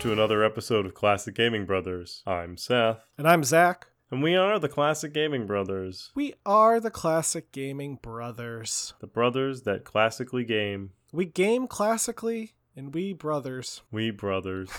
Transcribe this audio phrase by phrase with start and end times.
[0.00, 2.22] to another episode of Classic Gaming Brothers.
[2.26, 3.86] I'm Seth, And I'm Zach.
[4.10, 8.94] and we are the Classic Gaming Brothers, We are the Classic Gaming Brothers.
[9.00, 10.92] the brothers that classically game.
[11.12, 13.82] We game classically, and we brothers.
[13.92, 14.70] We brothers.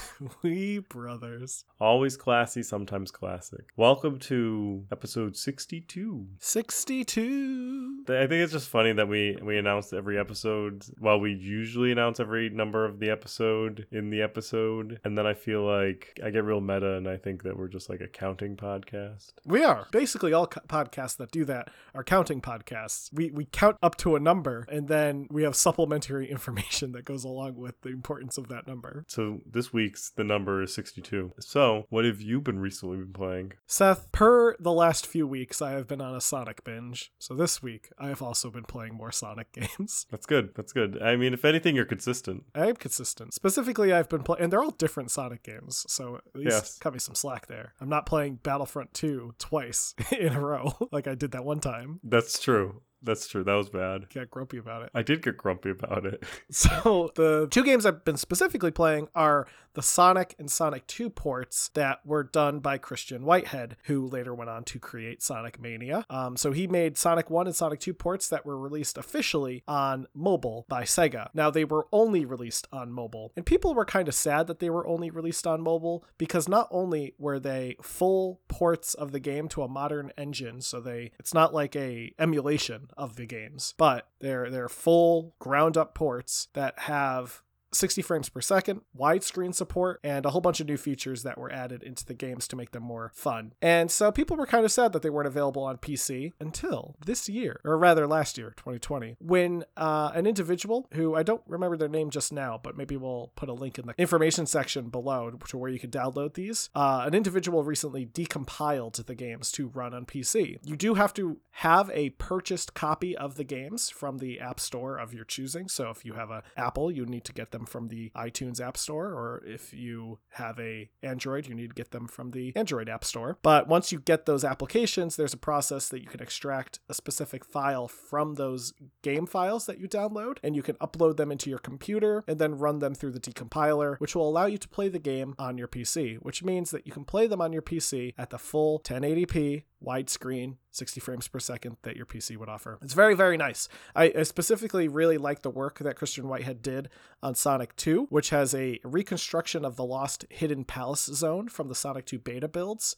[0.41, 1.65] We brothers.
[1.79, 3.65] Always classy, sometimes classic.
[3.75, 6.27] Welcome to episode 62.
[6.39, 8.05] 62.
[8.07, 10.85] I think it's just funny that we we announce every episode.
[10.99, 15.35] Well, we usually announce every number of the episode in the episode, and then I
[15.35, 18.55] feel like I get real meta, and I think that we're just like a counting
[18.55, 19.33] podcast.
[19.45, 19.87] We are.
[19.91, 23.13] Basically, all co- podcasts that do that are counting podcasts.
[23.13, 27.23] We, we count up to a number, and then we have supplementary information that goes
[27.23, 29.05] along with the importance of that number.
[29.07, 31.33] So this week's the number is 62.
[31.39, 33.53] So what have you been recently been playing?
[33.67, 37.11] Seth, per the last few weeks, I have been on a Sonic binge.
[37.19, 40.05] So this week, I have also been playing more Sonic games.
[40.11, 40.51] That's good.
[40.55, 41.01] That's good.
[41.01, 42.43] I mean, if anything, you're consistent.
[42.55, 43.33] I am consistent.
[43.33, 46.77] Specifically, I've been playing, and they're all different Sonic games, so at least Yes.
[46.79, 47.73] cut me some slack there.
[47.81, 51.99] I'm not playing Battlefront 2 twice in a row like I did that one time.
[52.03, 52.81] That's true.
[53.03, 53.43] That's true.
[53.43, 54.09] That was bad.
[54.13, 54.91] Got grumpy about it.
[54.93, 56.23] I did get grumpy about it.
[56.51, 61.69] So the two games I've been specifically playing are the Sonic and Sonic 2 ports
[61.73, 66.05] that were done by Christian Whitehead, who later went on to create Sonic Mania.
[66.09, 70.07] Um, so he made Sonic 1 and Sonic 2 ports that were released officially on
[70.13, 71.29] mobile by Sega.
[71.33, 74.69] Now they were only released on mobile, and people were kind of sad that they
[74.69, 79.47] were only released on mobile because not only were they full ports of the game
[79.49, 84.07] to a modern engine, so they it's not like a emulation of the games, but
[84.19, 87.41] they're they're full ground up ports that have
[87.73, 91.51] 60 frames per second, widescreen support, and a whole bunch of new features that were
[91.51, 93.53] added into the games to make them more fun.
[93.61, 97.29] And so people were kind of sad that they weren't available on PC until this
[97.29, 101.89] year, or rather last year, 2020, when uh, an individual who I don't remember their
[101.89, 105.57] name just now, but maybe we'll put a link in the information section below to
[105.57, 106.69] where you can download these.
[106.75, 110.59] Uh, an individual recently decompiled the games to run on PC.
[110.63, 114.97] You do have to have a purchased copy of the games from the App Store
[114.97, 115.67] of your choosing.
[115.67, 118.77] So if you have a Apple, you need to get them from the iTunes App
[118.77, 122.89] Store, or if you have a Android, you need to get them from the Android
[122.89, 123.37] App Store.
[123.41, 127.45] But once you get those applications, there's a process that you can extract a specific
[127.45, 131.59] file from those game files that you download, and you can upload them into your
[131.59, 134.99] computer and then run them through the decompiler, which will allow you to play the
[134.99, 138.29] game on your PC, which means that you can play them on your PC at
[138.29, 142.77] the full 1080p widescreen 60 frames per second that your PC would offer.
[142.81, 143.67] It's very, very nice.
[143.95, 146.89] I I specifically really like the work that Christian Whitehead did
[147.21, 151.75] on Sonic 2, which has a reconstruction of the lost Hidden Palace zone from the
[151.75, 152.95] Sonic 2 beta builds.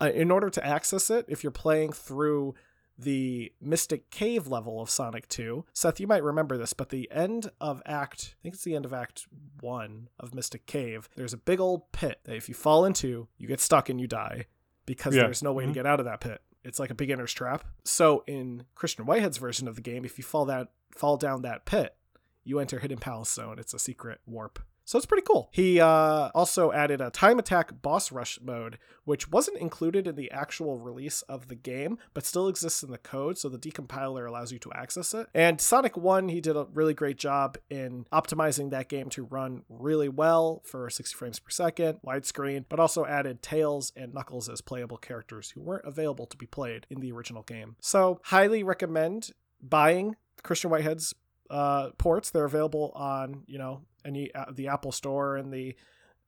[0.00, 2.54] Uh, in order to access it, if you're playing through
[2.98, 5.64] the Mystic Cave level of Sonic 2.
[5.72, 8.84] Seth, you might remember this, but the end of Act, I think it's the end
[8.84, 9.26] of Act
[9.60, 13.48] 1 of Mystic Cave, there's a big old pit that if you fall into, you
[13.48, 14.46] get stuck and you die
[14.86, 15.22] because Yeah.
[15.24, 15.68] there's no way Mhm.
[15.68, 16.42] to get out of that pit.
[16.62, 17.64] It's like a beginner's trap.
[17.84, 21.64] So in Christian Whitehead's version of the game, if you fall that fall down that
[21.66, 21.96] pit,
[22.44, 23.58] you enter Hidden Palace Zone.
[23.58, 24.60] It's a secret warp.
[24.84, 25.48] So it's pretty cool.
[25.50, 30.30] He uh, also added a time attack boss rush mode, which wasn't included in the
[30.30, 33.38] actual release of the game, but still exists in the code.
[33.38, 35.28] So the decompiler allows you to access it.
[35.34, 39.62] And Sonic 1, he did a really great job in optimizing that game to run
[39.68, 44.60] really well for 60 frames per second, widescreen, but also added Tails and Knuckles as
[44.60, 47.76] playable characters who weren't available to be played in the original game.
[47.80, 49.30] So highly recommend
[49.62, 51.14] buying Christian Whitehead's
[51.50, 52.30] uh, ports.
[52.30, 55.74] They're available on you know any uh, the Apple Store and the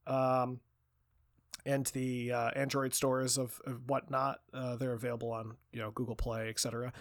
[0.06, 0.60] um,
[1.64, 4.40] and the uh, Android stores of, of whatnot.
[4.54, 6.92] Uh, they're available on you know Google Play, etc.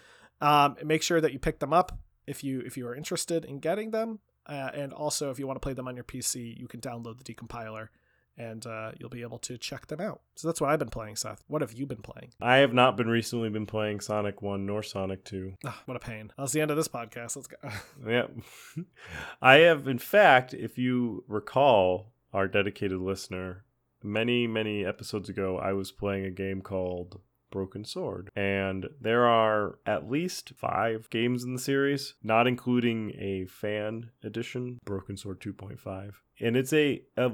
[0.41, 3.59] Um, make sure that you pick them up if you if you are interested in
[3.59, 6.67] getting them, uh, and also if you want to play them on your PC, you
[6.67, 7.89] can download the decompiler.
[8.37, 10.21] And uh, you'll be able to check them out.
[10.35, 11.43] So that's what I've been playing, Seth.
[11.47, 12.33] What have you been playing?
[12.41, 15.53] I have not been recently been playing Sonic 1 nor Sonic 2.
[15.65, 16.31] Ah, what a pain.
[16.37, 17.35] That's the end of this podcast.
[17.37, 17.57] Let's go.
[18.07, 18.27] Yeah.
[19.41, 23.63] I have, in fact, if you recall, our dedicated listener,
[24.03, 27.21] many, many episodes ago, I was playing a game called
[27.55, 28.29] Broken Sword.
[28.35, 34.79] And there are at least five games in the series, not including a fan edition,
[34.83, 36.15] Broken Sword 2.5.
[36.41, 37.31] And it's a, a,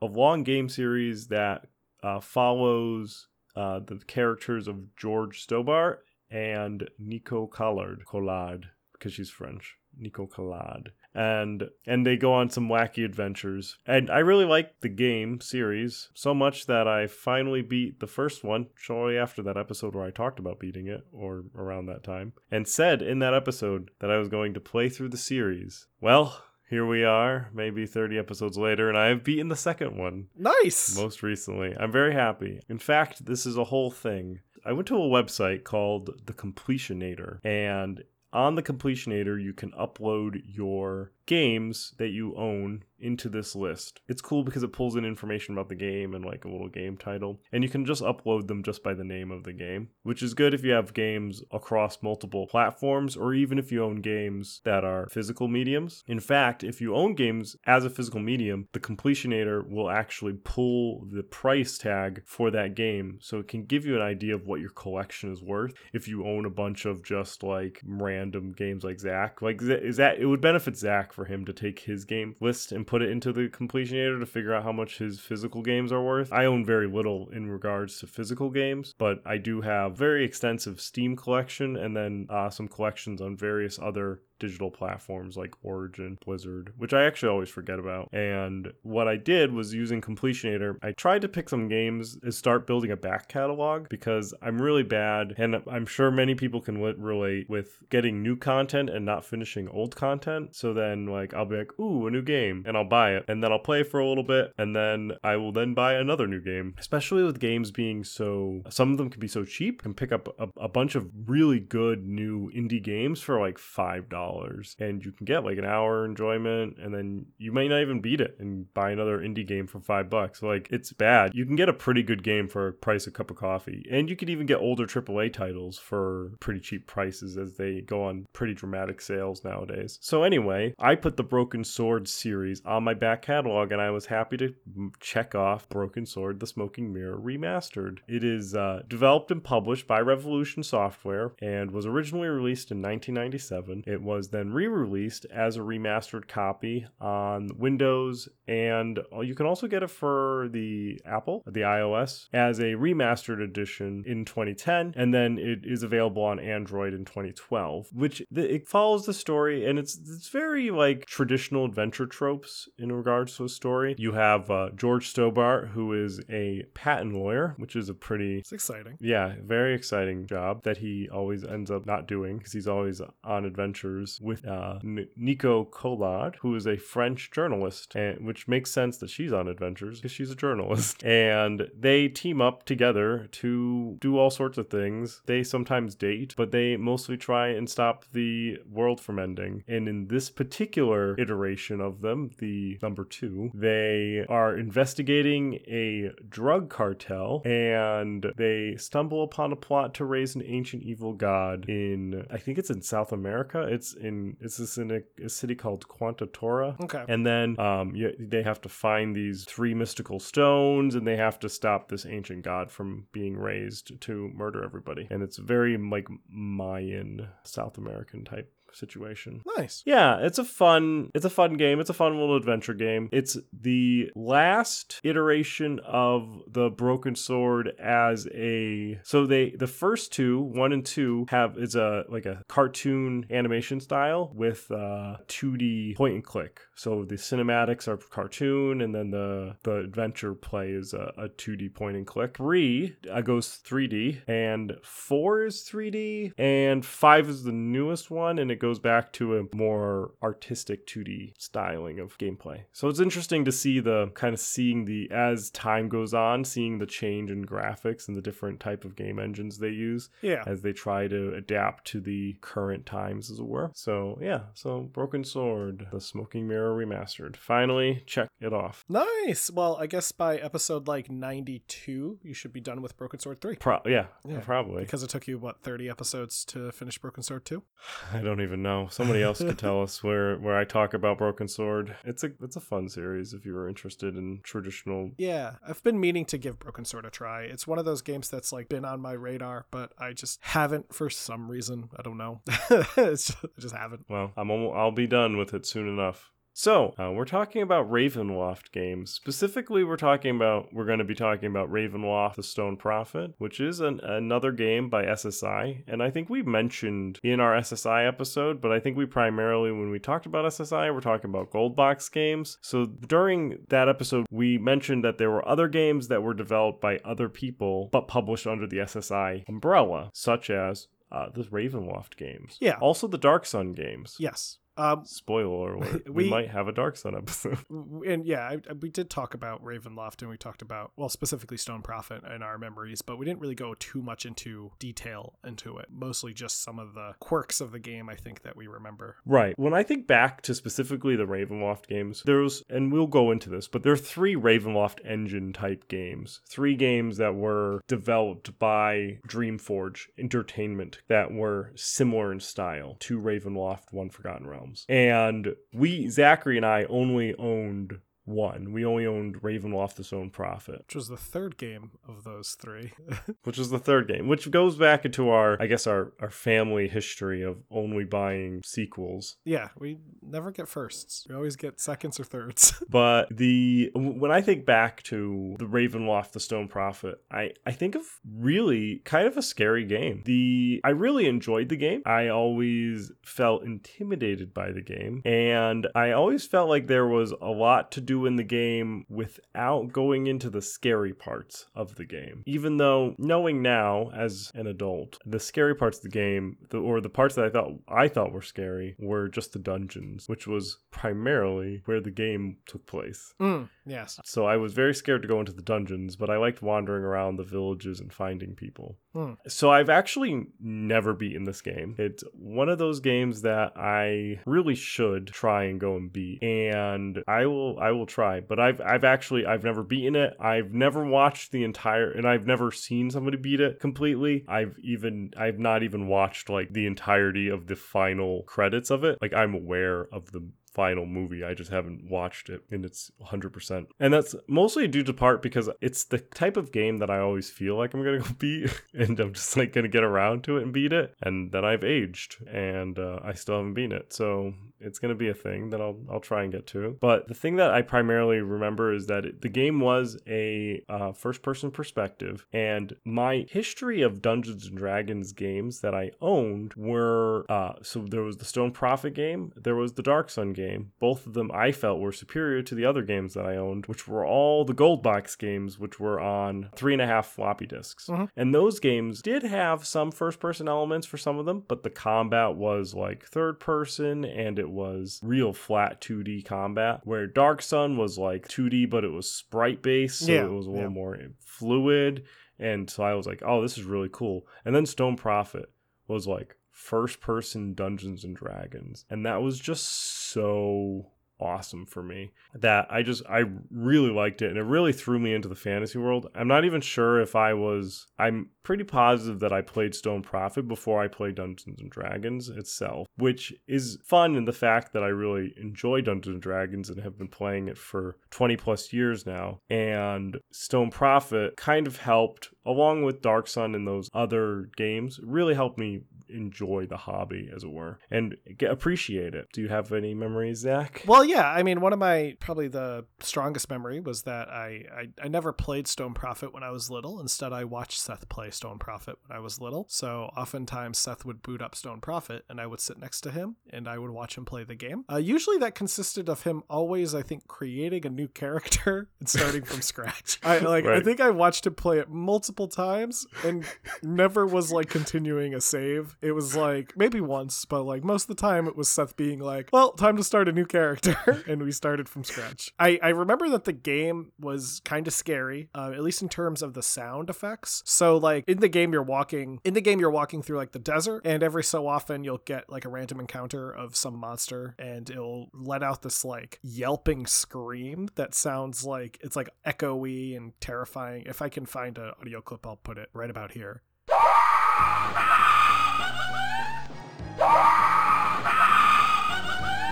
[0.00, 1.66] a, long game series that
[2.02, 9.76] uh, follows uh, the characters of George Stobbart and Nico Collard, Collard, because she's French.
[9.98, 10.92] Nico Collard.
[11.14, 13.76] And and they go on some wacky adventures.
[13.86, 18.44] And I really like the game series so much that I finally beat the first
[18.44, 22.34] one shortly after that episode where I talked about beating it or around that time
[22.50, 25.86] and said in that episode that I was going to play through the series.
[26.00, 30.26] Well, here we are, maybe 30 episodes later, and I have beaten the second one
[30.36, 30.94] Nice.
[30.94, 31.74] most recently.
[31.74, 32.60] I'm very happy.
[32.68, 34.40] In fact, this is a whole thing.
[34.66, 40.42] I went to a website called The Completionator, and on the Completionator, you can upload
[40.44, 44.00] your games that you own into this list.
[44.08, 46.96] It's cool because it pulls in information about the game and like a little game
[46.96, 50.22] title, and you can just upload them just by the name of the game, which
[50.22, 54.60] is good if you have games across multiple platforms or even if you own games
[54.64, 56.02] that are physical mediums.
[56.06, 61.06] In fact, if you own games as a physical medium, the Completionator will actually pull
[61.12, 64.60] the price tag for that game so it can give you an idea of what
[64.60, 65.74] your collection is worth.
[65.92, 70.18] If you own a bunch of just like random games like Zach, like is that
[70.18, 73.32] it would benefit Zach for him to take his game list and put it into
[73.32, 76.32] the completionator to figure out how much his physical games are worth.
[76.32, 80.80] I own very little in regards to physical games, but I do have very extensive
[80.80, 86.72] Steam collection and then uh, some collections on various other digital platforms like Origin, Blizzard,
[86.76, 88.08] which I actually always forget about.
[88.12, 92.66] And what I did was using Completionator, I tried to pick some games and start
[92.66, 97.48] building a back catalog because I'm really bad, and I'm sure many people can relate
[97.48, 100.54] with getting new content and not finishing old content.
[100.54, 103.42] So then, like, I'll be like, ooh, a new game, and I'll buy it, and
[103.42, 106.40] then I'll play for a little bit, and then I will then buy another new
[106.40, 106.74] game.
[106.78, 110.28] Especially with games being so, some of them can be so cheap, can pick up
[110.38, 115.12] a, a bunch of really good new indie games for like $5 dollars and you
[115.12, 118.72] can get like an hour enjoyment and then you might not even beat it and
[118.74, 120.42] buy another indie game for five bucks.
[120.42, 121.32] Like it's bad.
[121.34, 123.84] You can get a pretty good game for a price of a cup of coffee
[123.90, 128.04] and you could even get older aaa titles for pretty cheap prices as they go
[128.04, 129.98] on pretty dramatic sales nowadays.
[130.00, 134.06] So anyway i put the broken sword series on my back catalog and i was
[134.06, 134.54] happy to
[135.00, 137.98] check off broken sword the smoking mirror remastered.
[138.08, 143.84] It is uh, developed and published by revolution software and was originally released in 1997
[143.86, 149.36] it was was then re released as a remastered copy on Windows, and uh, you
[149.36, 154.92] can also get it for the Apple, the iOS, as a remastered edition in 2010,
[154.96, 159.78] and then it is available on Android in 2012, which it follows the story, and
[159.78, 163.94] it's it's very like traditional adventure tropes in regards to a story.
[163.98, 168.50] You have uh, George Stobbart, who is a patent lawyer, which is a pretty it's
[168.50, 173.00] exciting, yeah, very exciting job that he always ends up not doing because he's always
[173.22, 178.70] on adventures with uh, N- Nico Collard, who is a French journalist, and, which makes
[178.70, 181.04] sense that she's on adventures because she's a journalist.
[181.04, 185.22] and they team up together to do all sorts of things.
[185.26, 189.64] They sometimes date, but they mostly try and stop the world from ending.
[189.68, 196.70] And in this particular iteration of them, the number two, they are investigating a drug
[196.70, 202.38] cartel and they stumble upon a plot to raise an ancient evil god in, I
[202.38, 203.62] think it's in South America.
[203.62, 206.80] It's in it's this in a, a city called Quantatora.
[206.80, 207.04] Okay.
[207.08, 211.38] And then um, you, they have to find these three mystical stones, and they have
[211.40, 215.06] to stop this ancient god from being raised to murder everybody.
[215.10, 219.42] And it's very like Mayan South American type situation.
[219.56, 219.82] Nice.
[219.86, 221.80] Yeah, it's a fun it's a fun game.
[221.80, 223.08] It's a fun little adventure game.
[223.12, 230.40] It's the last iteration of the Broken Sword as a so they the first two,
[230.40, 236.14] 1 and 2 have is a like a cartoon animation style with uh 2D point
[236.14, 236.60] and click.
[236.74, 241.74] So the cinematics are cartoon and then the the adventure play is a, a 2D
[241.74, 242.36] point and click.
[242.36, 248.50] 3 uh, goes 3D and 4 is 3D and 5 is the newest one and
[248.50, 252.62] it goes back to a more artistic 2D styling of gameplay.
[252.72, 256.78] So it's interesting to see the kind of seeing the as time goes on, seeing
[256.78, 260.10] the change in graphics and the different type of game engines they use.
[260.22, 260.42] Yeah.
[260.46, 263.70] As they try to adapt to the current times, as it were.
[263.74, 267.36] So yeah, so Broken Sword, the Smoking Mirror remastered.
[267.36, 268.84] Finally, check it off.
[268.88, 269.50] Nice.
[269.50, 273.56] Well, I guess by episode like 92, you should be done with Broken Sword 3.
[273.56, 274.82] Pro- yeah, yeah, probably.
[274.82, 277.62] Because it took you what 30 episodes to finish Broken Sword 2?
[278.14, 278.88] I don't even know.
[278.90, 281.96] Somebody else could tell us where where I talk about Broken Sword.
[282.04, 285.10] It's a it's a fun series if you were interested in traditional.
[285.18, 287.42] Yeah, I've been meaning to give Broken Sword a try.
[287.42, 290.94] It's one of those games that's like been on my radar, but I just haven't
[290.94, 291.90] for some reason.
[291.96, 292.40] I don't know.
[292.96, 294.06] just, I just haven't.
[294.08, 296.30] Well, I'm almost, I'll be done with it soon enough.
[296.58, 299.12] So, uh, we're talking about Ravenloft games.
[299.12, 303.60] Specifically, we're talking about, we're going to be talking about Ravenloft the Stone Prophet, which
[303.60, 305.84] is an, another game by SSI.
[305.86, 309.90] And I think we mentioned in our SSI episode, but I think we primarily, when
[309.90, 312.58] we talked about SSI, we're talking about Goldbox games.
[312.60, 316.98] So, during that episode, we mentioned that there were other games that were developed by
[317.04, 322.56] other people, but published under the SSI umbrella, such as uh, the Ravenloft games.
[322.60, 322.78] Yeah.
[322.80, 324.16] Also the Dark Sun games.
[324.18, 324.58] Yes.
[324.78, 327.58] Um, Spoiler alert: we, We- might have a Dark Sun episode.
[328.06, 331.56] and yeah, I, I- we did talk about Ravenloft and we talked about, well, specifically
[331.56, 335.78] Stone Prophet in our memories, but we didn't really go too much into detail into
[335.78, 335.86] it.
[335.90, 339.16] Mostly just some of the quirks of the game, I think, that we remember.
[339.26, 339.58] Right.
[339.58, 343.66] When I think back to specifically the Ravenloft games, there's, and we'll go into this,
[343.68, 346.40] but there are three Ravenloft engine type games.
[346.48, 353.92] Three games that were developed by Dreamforge Intertainment that were similar in style to Ravenloft
[353.92, 354.86] One Forgotten Realms.
[354.88, 357.98] And we, Zachary and I, only owned
[358.28, 358.72] one.
[358.72, 360.84] We only owned Ravenloft the Stone Prophet.
[360.86, 362.92] Which was the third game of those three.
[363.44, 366.88] which was the third game, which goes back into our, I guess, our, our family
[366.88, 369.36] history of only buying sequels.
[369.44, 371.26] yeah, we never get firsts.
[371.28, 372.74] We always get seconds or thirds.
[372.90, 377.94] But the when I think back to the Ravenloft, the Stone Prophet, I I think
[377.94, 380.22] of really kind of a scary game.
[380.24, 382.02] The I really enjoyed the game.
[382.06, 387.50] I always felt intimidated by the game, and I always felt like there was a
[387.50, 392.42] lot to do in the game without going into the scary parts of the game.
[392.46, 397.00] Even though knowing now as an adult, the scary parts of the game, the, or
[397.00, 400.78] the parts that I thought I thought were scary, were just the dungeons, which was
[400.90, 403.34] primarily where the game took place.
[403.40, 404.20] mm, yes.
[404.24, 407.36] So I was very scared to go into the dungeons, but I liked wandering around
[407.36, 408.96] the villages and finding people.
[409.14, 409.32] Hmm.
[409.46, 411.94] So I've actually never beaten this game.
[411.98, 416.42] It's one of those games that I really should try and go and beat.
[416.42, 420.34] And I will I will try, but I've I've actually I've never beaten it.
[420.38, 424.44] I've never watched the entire and I've never seen somebody beat it completely.
[424.48, 429.18] I've even I've not even watched like the entirety of the final credits of it.
[429.20, 431.42] Like I'm aware of the final movie.
[431.42, 433.86] I just haven't watched it in its 100%.
[433.98, 437.50] And that's mostly due to part because it's the type of game that I always
[437.50, 440.44] feel like I'm going to go beat and I'm just like going to get around
[440.44, 441.16] to it and beat it.
[441.20, 444.12] And then I've aged and uh, I still haven't beaten it.
[444.12, 446.96] So it's going to be a thing that I'll, I'll try and get to.
[447.00, 451.12] But the thing that I primarily remember is that it, the game was a uh,
[451.12, 452.46] first person perspective.
[452.52, 458.22] And my history of Dungeons and Dragons games that I owned were uh, so there
[458.22, 460.92] was the Stone Prophet game, there was the Dark Sun game.
[460.98, 464.06] Both of them I felt were superior to the other games that I owned, which
[464.08, 468.06] were all the Gold Box games, which were on three and a half floppy disks.
[468.06, 468.28] Mhm.
[468.36, 471.90] And those games did have some first person elements for some of them, but the
[471.90, 477.96] combat was like third person and it was real flat 2D combat, where Dark Sun
[477.96, 480.94] was like 2D, but it was sprite based, so Yeah, it was a little yeah.
[480.94, 482.24] more fluid.
[482.58, 484.46] And so I was like, oh, this is really cool.
[484.64, 485.70] And then Stone Prophet
[486.08, 489.04] was like first person Dungeons and Dragons.
[489.10, 489.84] And that was just
[490.30, 495.18] so awesome for me that I just I really liked it and it really threw
[495.18, 496.28] me into the fantasy world.
[496.34, 500.68] I'm not even sure if I was I'm pretty positive that I played Stone Prophet
[500.68, 505.08] before I played Dungeons and Dragons itself, which is fun in the fact that I
[505.08, 509.60] really enjoy Dungeons and Dragons and have been playing it for 20 plus years now.
[509.70, 515.54] And Stone Prophet kind of helped along with Dark Sun and those other games really
[515.54, 518.36] helped me enjoy the hobby as it were and
[518.68, 519.48] appreciate it.
[519.52, 521.02] Do you have any memories, Zach?
[521.06, 521.48] Well, yeah.
[521.48, 525.52] I mean, one of my probably the strongest memory was that I, I I never
[525.52, 527.20] played Stone Prophet when I was little.
[527.20, 529.86] Instead, I watched Seth play Stone Prophet when I was little.
[529.88, 533.56] So oftentimes Seth would boot up Stone Prophet, and I would sit next to him
[533.70, 535.04] and I would watch him play the game.
[535.10, 539.62] Uh, usually, that consisted of him always, I think, creating a new character and starting
[539.62, 540.40] from scratch.
[540.44, 540.86] I like.
[540.86, 543.64] I think I watched him play it multiple times and
[544.02, 546.16] never was like continuing a save.
[546.22, 549.40] It was like maybe once, but like most of the time it was Seth being
[549.40, 552.72] like, "Well, time to start a new character," and we started from scratch.
[552.78, 556.62] I I remember that the game was kind of scary, uh, at least in terms
[556.62, 557.82] of the sound effects.
[557.84, 560.78] So like in the game you're walking in the game you're walking through like the
[560.78, 565.08] desert, and every so often you'll get like a random encounter of some monster, and
[565.10, 571.24] it'll let out this like yelping scream that sounds like it's like echoey and terrifying.
[571.26, 573.82] If I can find an audio clip, I'll put it right about here.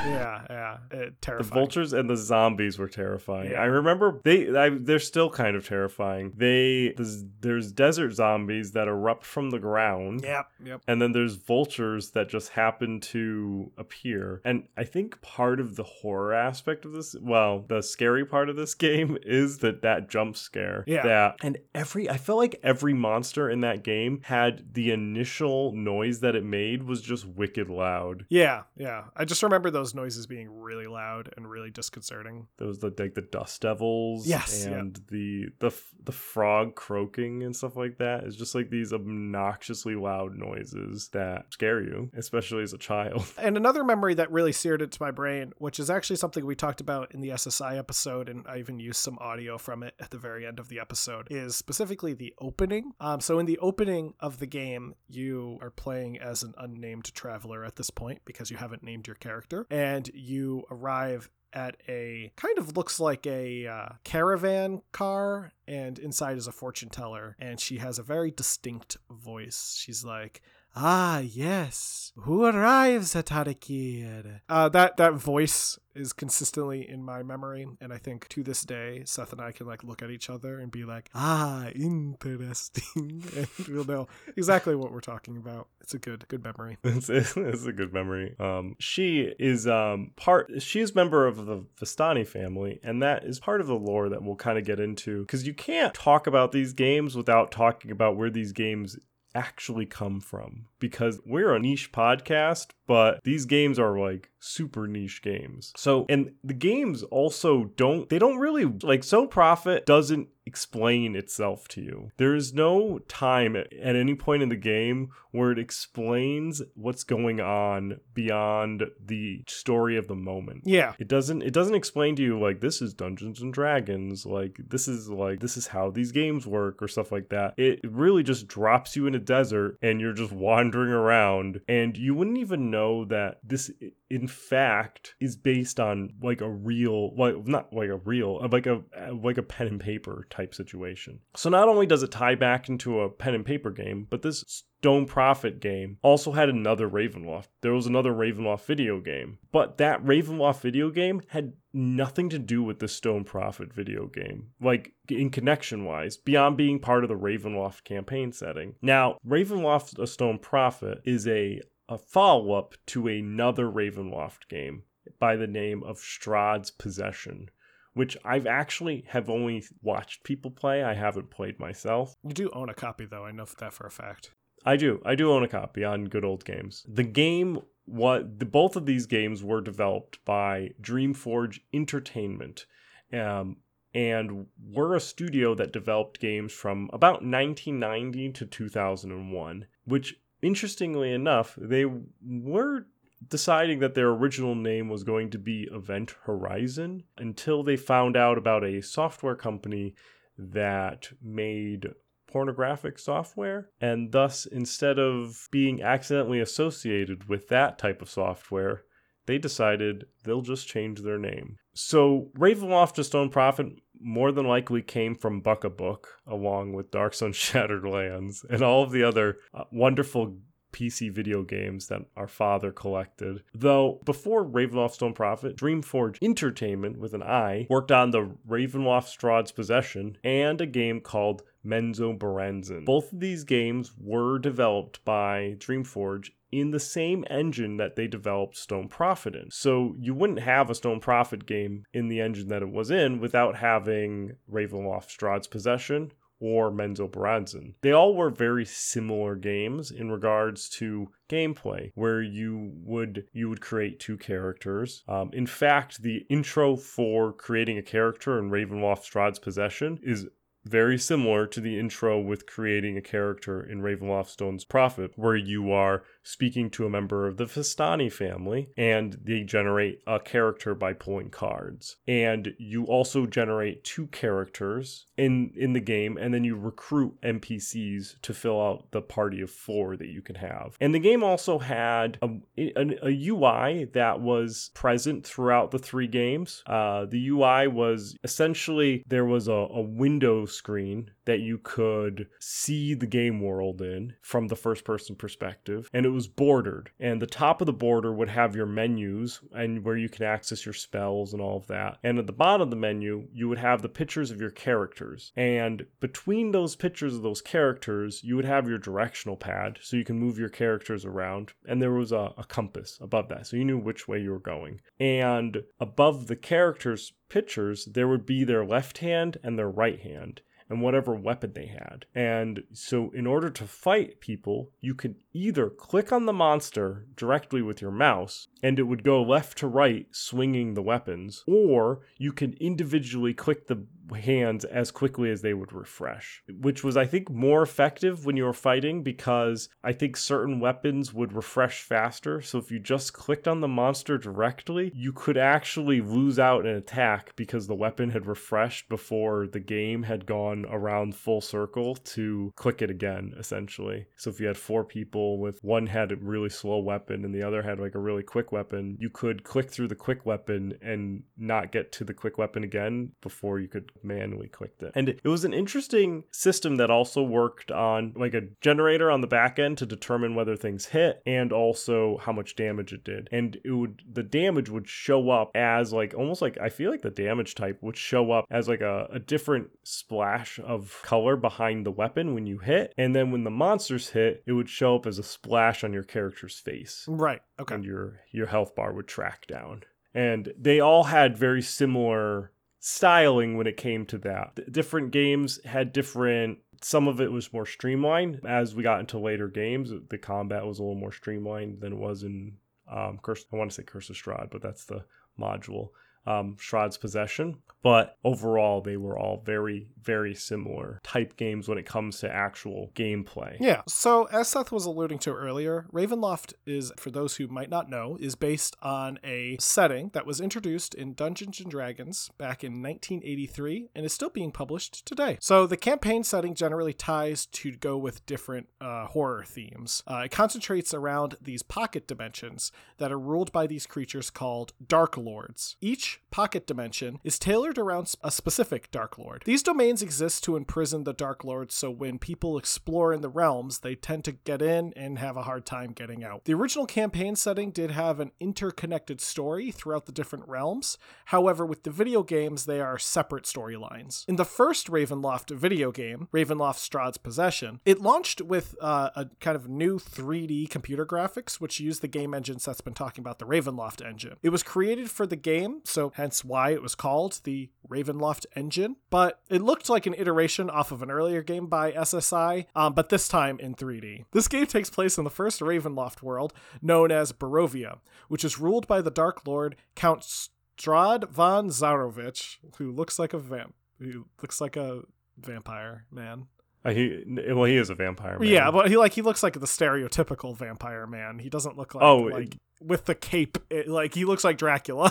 [0.07, 3.53] Yeah, yeah, it, The vultures and the zombies were terrifying.
[3.53, 3.61] Yeah.
[3.61, 6.33] I remember they I, they're still kind of terrifying.
[6.37, 10.23] They there's, there's desert zombies that erupt from the ground.
[10.23, 10.83] Yep, yep.
[10.87, 14.41] And then there's vultures that just happen to appear.
[14.45, 18.57] And I think part of the horror aspect of this, well, the scary part of
[18.57, 20.85] this game is that that jump scare.
[20.87, 21.03] Yeah.
[21.03, 26.21] That and every I felt like every monster in that game had the initial noise
[26.21, 28.25] that it made was just wicked loud.
[28.29, 29.05] Yeah, yeah.
[29.17, 32.47] I just remember those noises being really loud and really disconcerting.
[32.59, 35.75] There was the like the dust devils, Yes, and the the
[36.05, 38.25] the frog croaking and stuff like that.
[38.25, 43.25] It's just like these obnoxiously loud noises that scare you, especially as a child.
[43.47, 46.81] And another memory that really seared into my brain, which is actually something we talked
[46.81, 50.19] about in the SSI episode, and I even used some audio from it at the
[50.19, 52.93] very end of the episode, is specifically the opening.
[52.99, 57.65] Um, so, in the opening of the game, you are playing as an unnamed traveler
[57.65, 62.59] at this point because you haven't named your character, and you arrive at a kind
[62.59, 67.79] of looks like a uh, caravan car, and inside is a fortune teller, and she
[67.79, 69.77] has a very distinct voice.
[69.81, 70.43] She's like,
[70.79, 72.13] Ah, yes.
[72.17, 74.41] Who arrives at Harakir?
[74.49, 79.03] Uh, that that voice is consistently in my memory, and I think to this day,
[79.07, 83.49] Seth and I can like look at each other and be like, "Ah, interesting," and
[83.69, 84.07] we'll know
[84.37, 85.69] exactly what we're talking about.
[85.81, 86.77] It's a good good memory.
[86.85, 88.35] it's, it's a good memory.
[88.39, 90.63] Um, she is um part.
[90.63, 94.23] She is member of the Vistani family, and that is part of the lore that
[94.23, 98.17] we'll kind of get into because you can't talk about these games without talking about
[98.17, 98.99] where these games
[99.37, 105.23] actually come from because we're a niche podcast but these games are like super niche
[105.23, 105.73] games.
[105.77, 111.67] So and the games also don't they don't really like so profit doesn't explain itself
[111.67, 112.11] to you.
[112.19, 117.03] There is no time at, at any point in the game where it explains what's
[117.03, 120.63] going on beyond the story of the moment.
[120.65, 124.61] Yeah, it doesn't it doesn't explain to you like this is Dungeons and Dragons, like
[124.69, 127.55] this is like this is how these games work or stuff like that.
[127.57, 132.15] It really just drops you in a desert and you're just wandering around and you
[132.15, 133.71] wouldn't even know that this
[134.11, 138.67] in fact is based on like a real like not like a real uh, like
[138.67, 138.83] a
[139.23, 141.21] like a pen and paper type situation.
[141.37, 144.65] So not only does it tie back into a pen and paper game, but this
[144.83, 147.49] Stone Prophet game also had another Ravenloft.
[147.63, 152.63] There was another Ravenloft video game, but that Ravenloft video game had nothing to do
[152.63, 157.17] with the Stone Prophet video game, like in connection wise, beyond being part of the
[157.17, 158.75] Ravenloft campaign setting.
[158.83, 164.83] Now, Ravenloft A Stone Prophet is a, a follow up to another Ravenloft game
[165.19, 167.49] by the name of Strahd's Possession.
[167.95, 170.85] Which I've actually have only watched people play.
[170.85, 172.15] I haven't played myself.
[172.23, 173.25] you do own a copy though.
[173.25, 174.33] I know that for a fact.
[174.67, 175.01] I do.
[175.05, 176.85] I do own a copy on Good Old Games.
[176.89, 182.67] The game what the, both of these games were developed by Dreamforge Intertainment.
[183.13, 183.59] Um,
[183.95, 191.57] and we're a studio that developed games from about 1990 to 2001, which interestingly enough,
[191.57, 192.87] they were
[193.27, 198.37] deciding that their original name was going to be Event Horizon until they found out
[198.37, 199.95] about a software company
[200.37, 201.89] that made
[202.31, 203.71] pornographic software.
[203.81, 208.83] And thus, instead of being accidentally associated with that type of software,
[209.27, 211.57] they decided they'll just change their name.
[211.75, 213.67] So, Ravenloft to Stone Prophet
[214.01, 218.63] more than likely came from Buck a Book, along with Dark Sun Shattered Lands and
[218.63, 220.39] all of the other uh, wonderful
[220.77, 223.43] PC video games that our father collected.
[223.55, 229.53] Though before Ravenloft Stone Prophet, Dreamforge Intertainment with an I worked on the Ravenloft Strahd's
[229.53, 232.85] Possession and a game called Menzoberranzan.
[232.85, 238.57] Both of these games were developed by Dreamforge in the same engine that they developed
[238.57, 239.51] Stone Prophet in.
[239.51, 243.21] So you wouldn't have a Stone Prophet game in the engine that it was in
[243.21, 246.71] without having Ravenloft Strahd's Possession or
[247.09, 247.75] Berenzin.
[247.81, 253.61] They all were very similar games in regards to gameplay, where you would you would
[253.61, 255.03] create two characters.
[255.09, 260.27] Um, in fact, the intro for creating a character in Ravenloft Strahd's Possession is
[260.65, 265.71] very similar to the intro with creating a character in Ravenloft Stone's Prophet, where you
[265.71, 270.93] are speaking to a member of the Vistani family and they generate a character by
[270.93, 271.97] pulling cards.
[272.09, 278.21] And you also generate two characters in, in the game, and then you recruit NPCs
[278.23, 280.77] to fill out the party of four that you can have.
[280.81, 286.09] And the game also had a, a, a UI that was present throughout the three
[286.09, 286.65] games.
[286.67, 292.95] Uh, the UI was essentially there was a, a window screen that you could see
[292.95, 296.91] the game world in from the first person perspective and it was bordered.
[296.99, 300.65] And the top of the border would have your menus and where you can access
[300.65, 301.99] your spells and all of that.
[302.03, 305.33] And at the bottom of the menu you would have the pictures of your characters.
[305.37, 310.05] And between those pictures of those characters you would have your directional pad so you
[310.05, 311.53] can move your characters around.
[311.69, 314.39] And there was a, a compass above that so you knew which way you were
[314.39, 314.81] going.
[314.99, 320.41] And above the characters pictures there would be their left hand and their right hand
[320.69, 322.07] and whatever weapon they had.
[322.15, 327.63] And so, in order to fight people, you could either click on the monster directly
[327.63, 332.33] with your mouse and it would go left to right swinging the weapons, or you
[332.33, 337.31] could individually click the hands as quickly as they would refresh, which was, I think,
[337.31, 342.41] more effective when you were fighting because I think certain weapons would refresh faster.
[342.41, 346.77] So if you just clicked on the monster directly, you could actually lose out an
[346.77, 352.53] attack because the weapon had refreshed before the game had gone around full circle to
[352.57, 354.07] click it again, essentially.
[354.17, 357.43] So if you had four people with one had a really slow weapon and the
[357.43, 361.23] other had like a really quick weapon, you could click through the quick weapon and
[361.37, 364.93] not get to the quick weapon again before you could manually clicked it.
[364.95, 369.27] And it was an interesting system that also worked on like a generator on the
[369.27, 373.29] back end to determine whether things hit and also how much damage it did.
[373.33, 377.03] And it would the damage would show up as like almost like I feel like
[377.03, 381.85] the damage type would show up as like a, a different splash of color behind
[381.87, 382.93] the weapon when you hit.
[382.97, 386.03] And then when the monsters hit, it would show up as a splash on your
[386.03, 387.05] character's face.
[387.09, 387.43] Right.
[387.59, 387.75] Okay.
[387.75, 389.83] And your your health bar would track down
[390.17, 392.51] and they all had very similar
[392.87, 394.61] styling when it came to that.
[394.71, 399.49] different games had different some of it was more streamlined as we got into later
[399.49, 402.53] games the combat was a little more streamlined than it was in
[402.89, 405.05] um curse i want to say curse of strahd but that's the
[405.37, 405.89] module
[406.27, 407.59] um, Strahd's Possession.
[407.87, 412.91] But overall, they were all very, very similar type games when it comes to actual
[412.97, 413.57] gameplay.
[413.61, 413.83] Yeah.
[413.87, 418.17] So, as Seth was alluding to earlier, Ravenloft is, for those who might not know,
[418.19, 423.91] is based on a setting that was introduced in Dungeons and Dragons back in 1983
[423.95, 425.39] and is still being published today.
[425.41, 430.03] So, the campaign setting generally ties to go with different uh, horror themes.
[430.09, 435.17] Uh, it concentrates around these pocket dimensions that are ruled by these creatures called Dark
[435.17, 435.77] Lords.
[435.81, 439.43] Each pocket dimension is tailored around a specific Dark Lord.
[439.45, 443.79] These domains exist to imprison the Dark Lord, so when people explore in the realms,
[443.79, 446.45] they tend to get in and have a hard time getting out.
[446.45, 450.99] The original campaign setting did have an interconnected story throughout the different realms.
[451.27, 454.25] However, with the video games, they are separate storylines.
[454.29, 459.57] In the first Ravenloft video game, Ravenloft Strahd's Possession, it launched with uh, a kind
[459.57, 463.47] of new 3D computer graphics, which used the game engines that's been talking about, the
[463.47, 464.37] Ravenloft engine.
[464.43, 468.97] It was created for the game, so hence why it was called the Ravenloft engine.
[469.11, 473.09] But it looked like an iteration off of an earlier game by SSI, um, but
[473.09, 474.25] this time in 3D.
[474.33, 478.87] This game takes place in the first Ravenloft world, known as Barovia, which is ruled
[478.87, 483.75] by the Dark Lord Count Strahd von Zarovich, who looks like a vamp.
[483.99, 485.03] Who looks like a
[485.39, 486.47] vampire man.
[486.85, 488.39] Uh, he well, he is a vampire.
[488.39, 488.49] Man.
[488.49, 491.39] Yeah, but he like he looks like the stereotypical vampire man.
[491.39, 493.59] He doesn't look like oh, like with the cape.
[493.71, 495.11] It, like he looks like Dracula.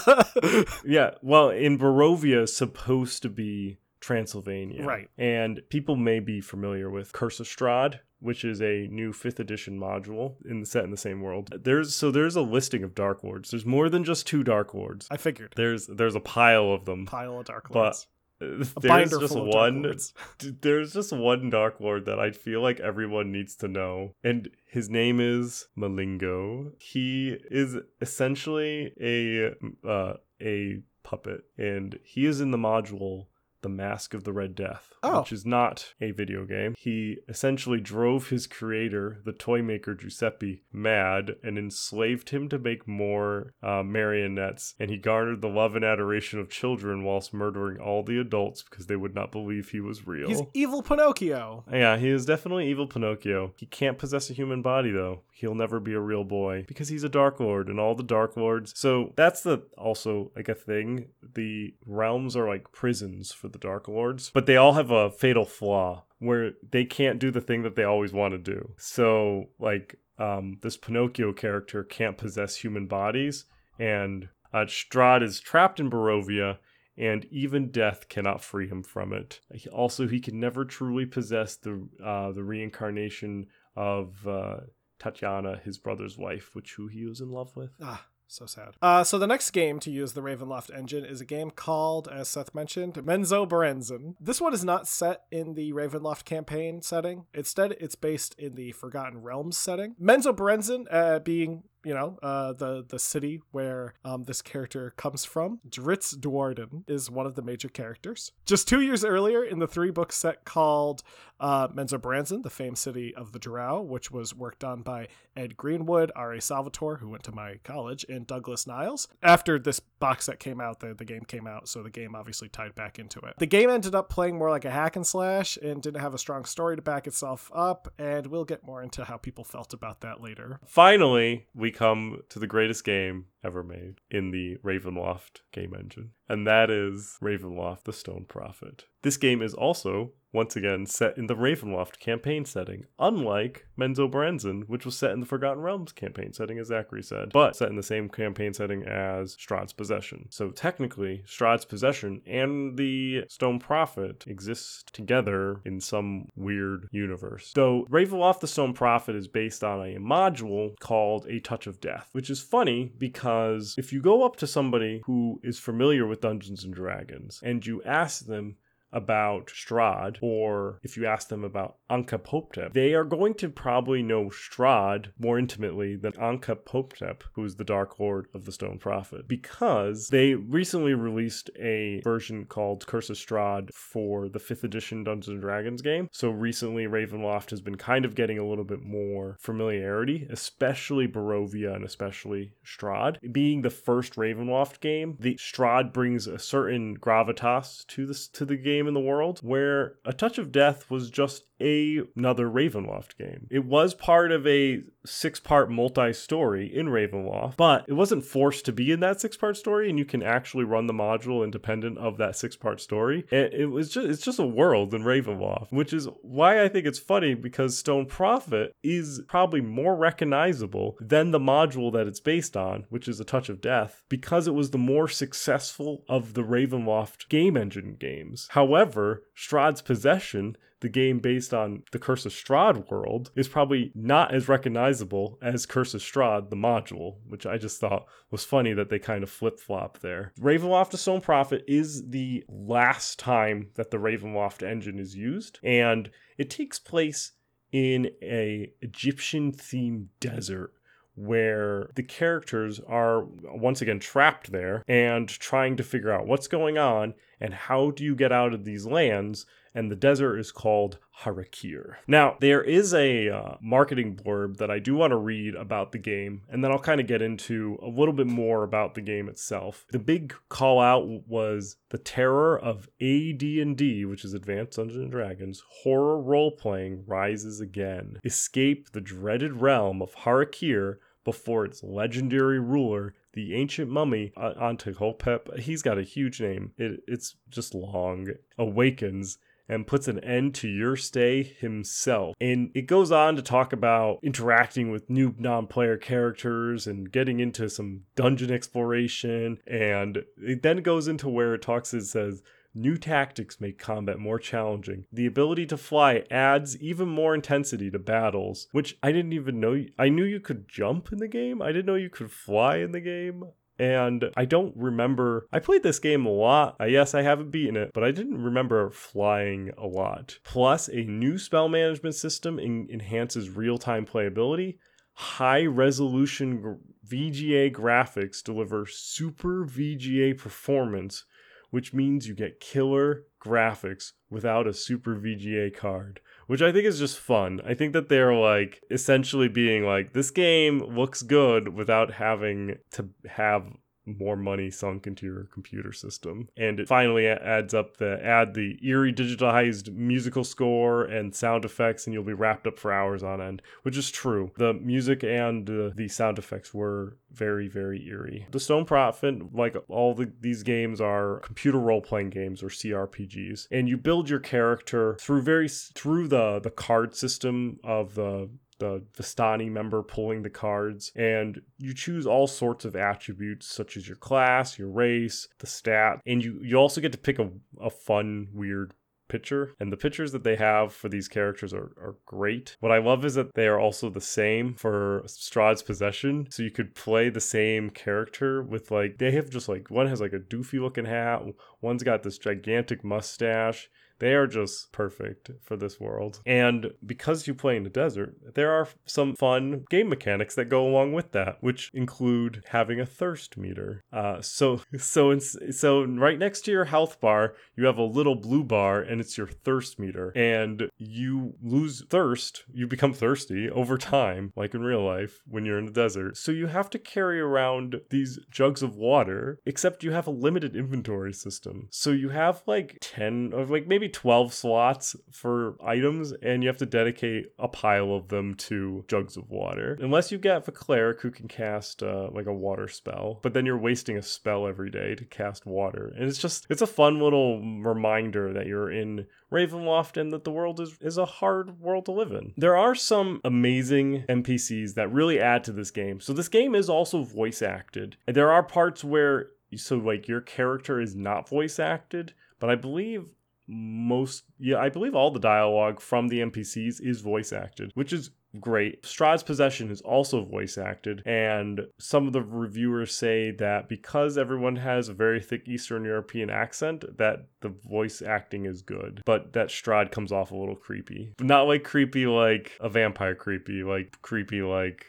[0.85, 5.09] yeah, well, in Barovia, supposed to be Transylvania, right?
[5.17, 9.79] And people may be familiar with Curse of Strahd, which is a new fifth edition
[9.79, 11.49] module in the set in the same world.
[11.63, 13.51] There's so there's a listing of Dark Lords.
[13.51, 15.07] There's more than just two Dark Lords.
[15.09, 15.53] I figured.
[15.55, 17.05] There's there's a pile of them.
[17.05, 18.07] Pile of Dark Lords.
[18.39, 19.97] There's just one
[20.61, 24.89] there's just one dark lord that i feel like everyone needs to know and his
[24.89, 26.73] name is Maligno.
[26.79, 29.55] He is essentially a
[29.87, 33.27] uh, a puppet and he is in the module
[33.65, 35.21] the Mask of the Red Death, oh.
[35.21, 36.75] which is not a video game.
[36.77, 42.87] He essentially drove his creator, the toy maker Giuseppe, mad and enslaved him to make
[42.87, 44.75] more uh, marionettes.
[44.79, 48.85] And he garnered the love and adoration of children whilst murdering all the adults because
[48.85, 50.27] they would not believe he was real.
[50.27, 51.65] He's evil Pinocchio.
[51.71, 53.55] Yeah, he is definitely evil Pinocchio.
[53.57, 55.23] He can't possess a human body though.
[55.37, 58.37] He'll never be a real boy because he's a Dark Lord and all the Dark
[58.37, 58.71] Lords.
[58.73, 61.07] So that's the also like a thing.
[61.21, 65.43] The realms are like prisons for the Dark Lords, but they all have a fatal
[65.43, 68.71] flaw where they can't do the thing that they always want to do.
[68.77, 73.43] So, like, um, this Pinocchio character can't possess human bodies,
[73.77, 76.59] and uh, Strahd is trapped in Barovia,
[76.97, 79.41] and even death cannot free him from it.
[79.73, 84.57] Also, he can never truly possess the uh, the reincarnation of uh,
[84.99, 87.71] Tatiana, his brother's wife, which who he was in love with.
[87.81, 88.05] Ah.
[88.27, 88.69] So sad.
[88.81, 92.27] Uh, so the next game to use the Ravenloft engine is a game called, as
[92.27, 94.15] Seth mentioned, Menzo Menzoberranzan.
[94.19, 97.25] This one is not set in the Ravenloft campaign setting.
[97.33, 99.95] Instead, it's based in the Forgotten Realms setting.
[100.01, 105.59] Menzoberranzan uh, being you know, uh, the the city where um, this character comes from.
[105.69, 108.31] Drizzt Do'Urden is one of the major characters.
[108.45, 111.03] Just two years earlier, in the three book set called
[111.39, 116.41] uh, the famed city of the Drow, which was worked on by Ed Greenwood, R.A.
[116.41, 119.07] Salvatore, who went to my college, and Douglas Niles.
[119.21, 122.47] After this box set came out, the, the game came out, so the game obviously
[122.47, 123.35] tied back into it.
[123.37, 126.17] The game ended up playing more like a hack and slash and didn't have a
[126.17, 130.01] strong story to back itself up, and we'll get more into how people felt about
[130.01, 130.59] that later.
[130.65, 136.45] Finally, we come to the greatest game ever made in the Ravenloft game engine, and
[136.47, 138.85] that is Ravenloft the Stone Prophet.
[139.01, 144.85] This game is also once again set in the Ravenloft campaign setting, unlike Menzoberranzan, which
[144.85, 147.83] was set in the Forgotten Realms campaign setting, as Zachary said, but set in the
[147.83, 150.27] same campaign setting as Strahd's Possession.
[150.29, 157.53] So technically, Strahd's Possession and the Stone Prophet exist together in some weird universe.
[157.55, 162.09] Though Ravenloft the Stone Prophet is based on a module called A Touch of Death,
[162.11, 166.63] which is funny because if you go up to somebody who is familiar with Dungeons
[166.63, 168.57] and Dragons and you ask them,
[168.95, 174.29] about Strahd, or if you ask them about Ankh-Poptep, they are going to probably know
[174.29, 180.07] Strahd more intimately than Ankh-Poptep, who is the Dark Lord of the Stone Prophet, because
[180.07, 185.41] they recently released a version called Curse of Strahd for the 5th edition Dungeons and
[185.41, 186.07] Dragons game.
[186.11, 191.75] So recently, Ravenloft has been kind of getting a little bit more familiarity, especially Barovia
[191.75, 193.17] and especially Strahd.
[193.33, 198.55] Being the first Ravenloft game, the Strahd brings a certain gravitas to this to the
[198.55, 203.17] game game in the world where A Touch of Death was just a, another Ravenloft
[203.17, 203.47] game.
[203.49, 208.65] It was part of a six part multi story in Ravenloft, but it wasn't forced
[208.65, 211.97] to be in that six part story, and you can actually run the module independent
[211.97, 213.25] of that six part story.
[213.31, 216.85] It, it, was just it's just a world in Ravenloft, which is why I think
[216.85, 222.57] it's funny because Stone Prophet is probably more recognizable than the module that it's based
[222.57, 226.43] on, which is A Touch of Death, because it was the more successful of the
[226.43, 228.47] Ravenloft game engine games.
[228.51, 234.35] However, Strahd's Possession the game based on the Curse of Strahd world is probably not
[234.35, 238.89] as recognizable as Curse of Strahd, the module, which I just thought was funny that
[238.89, 240.31] they kind of flip flop there.
[240.39, 246.11] Ravenloft the Stone Prophet is the last time that the Ravenloft engine is used, and
[246.37, 247.31] it takes place
[247.71, 250.71] in a Egyptian themed desert
[251.15, 256.77] where the characters are once again trapped there and trying to figure out what's going
[256.77, 260.97] on and how do you get out of these lands and the desert is called
[261.23, 261.95] Harakir.
[262.07, 265.97] Now, there is a uh, marketing blurb that I do want to read about the
[265.97, 269.27] game, and then I'll kind of get into a little bit more about the game
[269.27, 269.85] itself.
[269.91, 275.61] The big call out was the terror of AD&D, which is Advanced Dungeons and Dragons,
[275.83, 278.19] horror role-playing rises again.
[278.23, 285.59] Escape the dreaded realm of Harakir before its legendary ruler the ancient mummy uh, Antehotep,
[285.59, 286.71] he's got a huge name.
[286.77, 288.29] It, it's just long.
[288.57, 292.35] Awakens and puts an end to your stay himself.
[292.39, 297.39] And it goes on to talk about interacting with new non player characters and getting
[297.39, 299.59] into some dungeon exploration.
[299.67, 302.41] And it then goes into where it talks, it says,
[302.77, 305.05] New tactics make combat more challenging.
[305.09, 309.85] The ability to fly adds even more intensity to battles, which I didn't even know.
[309.97, 311.61] I knew you could jump in the game.
[311.61, 313.45] I didn't know you could fly in the game.
[313.77, 315.47] And I don't remember.
[315.51, 316.77] I played this game a lot.
[316.79, 320.39] Yes, I haven't beaten it, but I didn't remember flying a lot.
[320.43, 324.77] Plus, a new spell management system en- enhances real time playability.
[325.13, 331.25] High resolution VGA graphics deliver super VGA performance,
[331.69, 336.99] which means you get killer graphics without a super VGA card which I think is
[336.99, 337.61] just fun.
[337.65, 343.09] I think that they're like essentially being like, this game looks good without having to
[343.27, 343.65] have
[344.05, 346.49] more money sunk into your computer system.
[346.57, 352.05] And it finally adds up the add the eerie digitalized musical score and sound effects,
[352.05, 354.51] and you'll be wrapped up for hours on end, which is true.
[354.57, 358.47] The music and uh, the sound effects were very, very eerie.
[358.51, 363.67] The Stone Prophet, like all the, these games, are computer role playing games or CRPGs,
[363.71, 369.03] and you build your character through very through the the card system of the the
[369.17, 374.17] Vistani member pulling the cards, and you choose all sorts of attributes such as your
[374.17, 378.47] class, your race, the stat, and you you also get to pick a, a fun,
[378.53, 378.93] weird
[379.27, 382.77] picture and the pictures that they have for these characters are, are great.
[382.79, 386.71] What i love is that they are also the same for strahd's possession so you
[386.71, 390.39] could play the same character with like they have just like one has like a
[390.39, 391.41] doofy looking hat
[391.81, 396.41] one's got this gigantic mustache They are just perfect for this world.
[396.45, 400.87] And because you play in the desert, there are some fun game mechanics that go
[400.87, 404.03] along with that, which include having a thirst meter.
[404.11, 408.63] Uh, so so so right next to your health bar, you have a little blue
[408.63, 410.31] bar, and it's your thirst meter.
[410.35, 415.79] And you lose thirst, you become thirsty over time, like in real life when you're
[415.79, 416.37] in the desert.
[416.37, 420.75] So you have to carry around these jugs of water, except you have a limited
[420.75, 421.87] inventory system.
[421.91, 426.77] So you have like 10 or like maybe 12 slots for items, and you have
[426.77, 429.97] to dedicate a pile of them to jugs of water.
[430.01, 433.65] Unless you get a cleric who can cast uh, like a water spell, but then
[433.65, 436.13] you're wasting a spell every day to cast water.
[436.15, 440.51] And it's just, it's a fun little reminder that you're in Ravenloft and that the
[440.51, 442.53] world is, is a hard world to live in.
[442.57, 446.19] There are some amazing NPCs that really add to this game.
[446.19, 448.17] So this game is also voice acted.
[448.27, 453.25] There are parts where so like your character is not voice acted, but I believe
[453.67, 458.31] most yeah i believe all the dialogue from the npcs is voice acted which is
[458.59, 459.03] great.
[459.03, 464.77] Strahd's possession is also voice acted and some of the reviewers say that because everyone
[464.77, 469.67] has a very thick eastern european accent that the voice acting is good but that
[469.67, 471.33] strahd comes off a little creepy.
[471.37, 475.05] But not like creepy like a vampire creepy like creepy like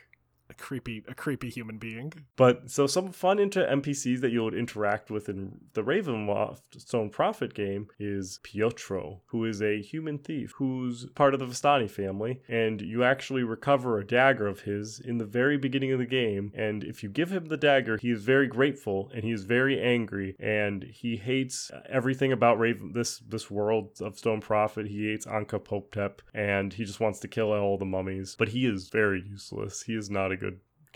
[0.59, 2.13] creepy a creepy human being.
[2.37, 7.11] But so some fun into NPCs that you would interact with in the Ravenloft Stone
[7.11, 12.41] Prophet game is Pietro, who is a human thief who's part of the Vistani family,
[12.49, 16.53] and you actually recover a dagger of his in the very beginning of the game.
[16.55, 19.81] And if you give him the dagger, he is very grateful and he is very
[19.81, 24.87] angry and he hates everything about Raven this this world of Stone Prophet.
[24.87, 28.37] He hates Ankh-Hotep and he just wants to kill all the mummies.
[28.39, 29.83] But he is very useless.
[29.83, 30.46] He is not a good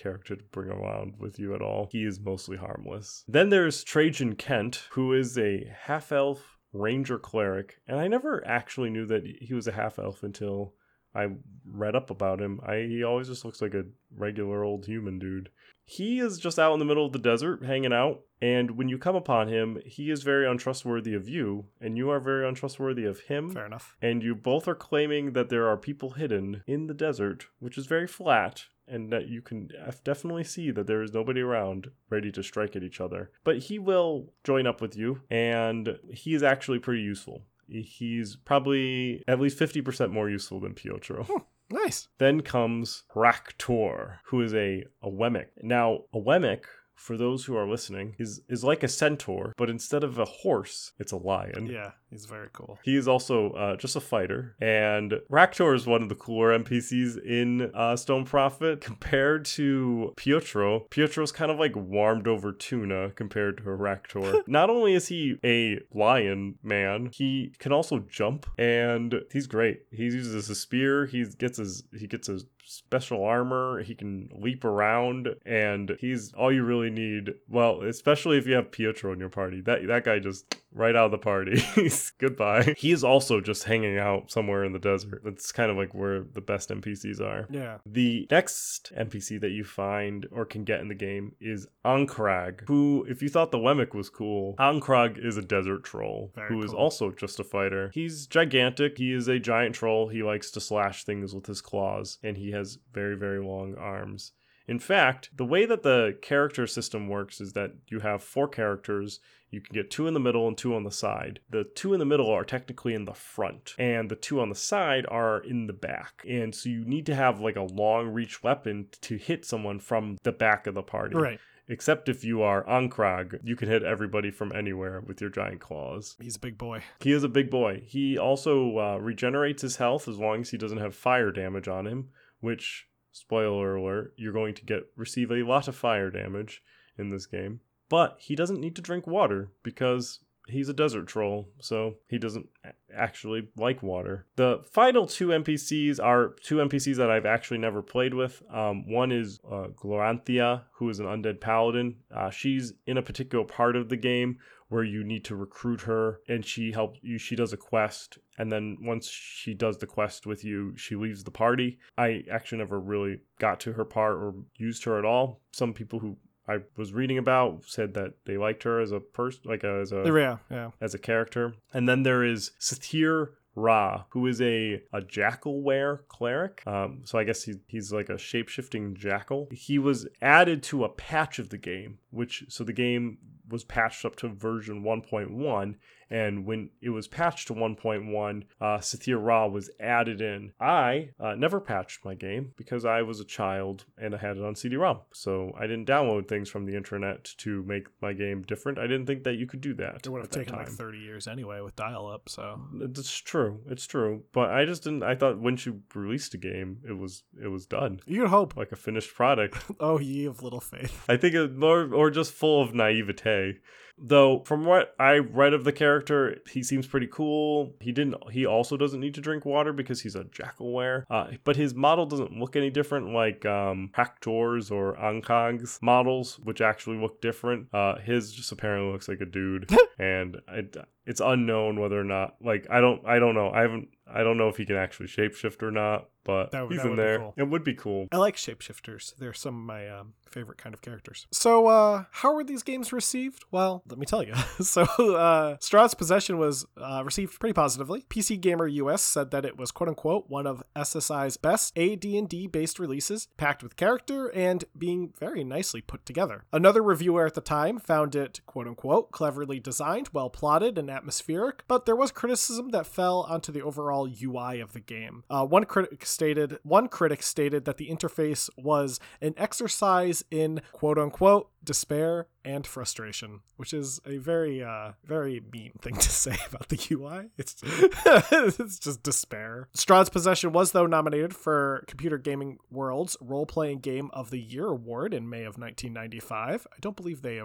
[0.00, 1.88] character to bring around with you at all.
[1.92, 3.24] He is mostly harmless.
[3.28, 8.90] Then there's Trajan Kent, who is a half elf ranger cleric, and I never actually
[8.90, 10.74] knew that he was a half elf until
[11.14, 11.26] I
[11.66, 12.60] read up about him.
[12.64, 13.84] I he always just looks like a
[14.16, 15.50] regular old human dude.
[15.84, 18.96] He is just out in the middle of the desert hanging out, and when you
[18.96, 23.20] come upon him, he is very untrustworthy of you, and you are very untrustworthy of
[23.22, 23.50] him.
[23.50, 23.96] Fair enough.
[24.00, 27.86] And you both are claiming that there are people hidden in the desert, which is
[27.86, 29.70] very flat, and that you can
[30.04, 33.30] definitely see that there is nobody around ready to strike at each other.
[33.44, 37.42] But he will join up with you, and he is actually pretty useful.
[37.68, 41.24] He's probably at least 50% more useful than Pietro.
[41.24, 42.08] Hmm, nice.
[42.18, 45.46] Then comes Raktor, who is a, a Wemic.
[45.62, 46.64] Now, a Wemic
[47.00, 50.92] for those who are listening, is is like a centaur, but instead of a horse,
[50.98, 51.66] it's a lion.
[51.66, 52.78] Yeah, he's very cool.
[52.84, 57.24] He is also uh, just a fighter, and Raktor is one of the cooler NPCs
[57.24, 60.80] in uh, Stone Prophet compared to Pietro.
[60.90, 64.42] Pietro's kind of like warmed over tuna compared to Raktor.
[64.46, 69.84] Not only is he a lion man, he can also jump, and he's great.
[69.90, 71.06] He uses a spear.
[71.06, 73.82] He gets his he gets his special armor.
[73.82, 77.34] He can leap around, and he's all you really need.
[77.48, 79.60] Well, especially if you have Pietro in your party.
[79.60, 81.62] That that guy just right out of the party.
[82.18, 82.74] Goodbye.
[82.76, 85.22] He is also just hanging out somewhere in the desert.
[85.24, 87.46] That's kind of like where the best NPCs are.
[87.50, 87.78] Yeah.
[87.84, 93.04] The next NPC that you find or can get in the game is Ankrag, who,
[93.08, 96.64] if you thought the Wemic was cool, Ankrag is a desert troll Very who cool.
[96.64, 97.90] is also just a fighter.
[97.92, 98.98] He's gigantic.
[98.98, 100.08] He is a giant troll.
[100.08, 102.59] He likes to slash things with his claws, and he has
[102.92, 104.32] very, very long arms.
[104.68, 109.18] In fact, the way that the character system works is that you have four characters.
[109.50, 111.40] You can get two in the middle and two on the side.
[111.50, 114.54] The two in the middle are technically in the front, and the two on the
[114.54, 116.24] side are in the back.
[116.28, 120.18] And so you need to have like a long reach weapon to hit someone from
[120.22, 121.16] the back of the party.
[121.16, 121.40] Right.
[121.70, 126.16] Except if you are Ankrag, you can hit everybody from anywhere with your giant claws.
[126.20, 126.82] He's a big boy.
[127.00, 127.84] He is a big boy.
[127.86, 131.86] He also uh, regenerates his health as long as he doesn't have fire damage on
[131.86, 132.08] him,
[132.40, 136.62] which spoiler alert, you're going to get receive a lot of fire damage
[136.98, 137.60] in this game.
[137.88, 142.48] But he doesn't need to drink water because he's a desert troll, so he doesn't
[142.94, 144.26] actually like water.
[144.36, 148.42] The final two NPCs are two NPCs that I've actually never played with.
[148.52, 151.96] Um, one is uh, Gloranthia, who is an undead paladin.
[152.14, 154.38] Uh, she's in a particular part of the game
[154.70, 158.50] where you need to recruit her and she helps you she does a quest and
[158.50, 162.80] then once she does the quest with you she leaves the party i actually never
[162.80, 166.16] really got to her part or used her at all some people who
[166.48, 169.92] i was reading about said that they liked her as a person like a, as
[169.92, 170.70] a Yeah, yeah.
[170.80, 171.54] as a character.
[171.74, 176.62] And then there is Satir Ra, who is a, a jackalwere cleric.
[176.66, 179.48] Um, so I guess he, he's like a shape shifting jackal.
[179.50, 183.18] He was added to a patch of the game, which so the game
[183.50, 185.74] was patched up to version 1.1
[186.10, 190.52] And when it was patched to 1.1, uh, Sathir Ra was added in.
[190.60, 194.42] I uh, never patched my game because I was a child and I had it
[194.42, 198.78] on CD-ROM, so I didn't download things from the internet to make my game different.
[198.78, 200.04] I didn't think that you could do that.
[200.04, 202.60] It would have taken like 30 years anyway with dial up, so.
[202.80, 203.60] It's true.
[203.68, 204.24] It's true.
[204.32, 205.02] But I just didn't.
[205.02, 208.56] I thought once you released a game, it was it was done, You'd hope.
[208.56, 209.56] like a finished product.
[209.80, 211.04] Oh, ye of little faith.
[211.08, 213.58] I think it or or just full of naivete.
[214.02, 217.74] Though from what I read of the character, he seems pretty cool.
[217.80, 218.14] He didn't.
[218.30, 221.04] He also doesn't need to drink water because he's a jackalwere.
[221.10, 226.60] Uh, but his model doesn't look any different like um, Hector's or Ankrag's models, which
[226.60, 227.68] actually look different.
[227.74, 230.76] Uh, his just apparently looks like a dude, and it,
[231.10, 232.36] it's unknown whether or not.
[232.40, 233.04] Like I don't.
[233.04, 233.50] I don't know.
[233.50, 233.88] I haven't.
[234.12, 236.08] I don't know if he can actually shapeshift or not.
[236.22, 237.18] But That he's that in there.
[237.18, 237.34] cool.
[237.36, 238.06] It would be cool.
[238.12, 239.16] I like shapeshifters.
[239.16, 241.26] They're some of my um, favorite kind of characters.
[241.32, 243.44] So, uh, how were these games received?
[243.50, 244.34] Well, let me tell you.
[244.60, 248.04] so, uh, Strahd's Possession was uh, received pretty positively.
[248.10, 252.78] PC Gamer US said that it was "quote unquote" one of SSI's best AD&D based
[252.78, 256.44] releases, packed with character and being very nicely put together.
[256.52, 261.62] Another reviewer at the time found it "quote unquote" cleverly designed, well plotted, and atmospheric,
[261.66, 265.24] but there was criticism that fell onto the overall UI of the game.
[265.30, 270.98] Uh, one critic stated one critic stated that the interface was an exercise in quote
[270.98, 276.68] unquote despair and frustration, which is a very uh very mean thing to say about
[276.68, 277.30] the UI.
[277.38, 279.68] It's it's just despair.
[279.76, 284.66] Strahd's Possession was though nominated for Computer Gaming World's Role Playing Game of the Year
[284.66, 286.66] award in May of 1995.
[286.70, 287.40] I don't believe they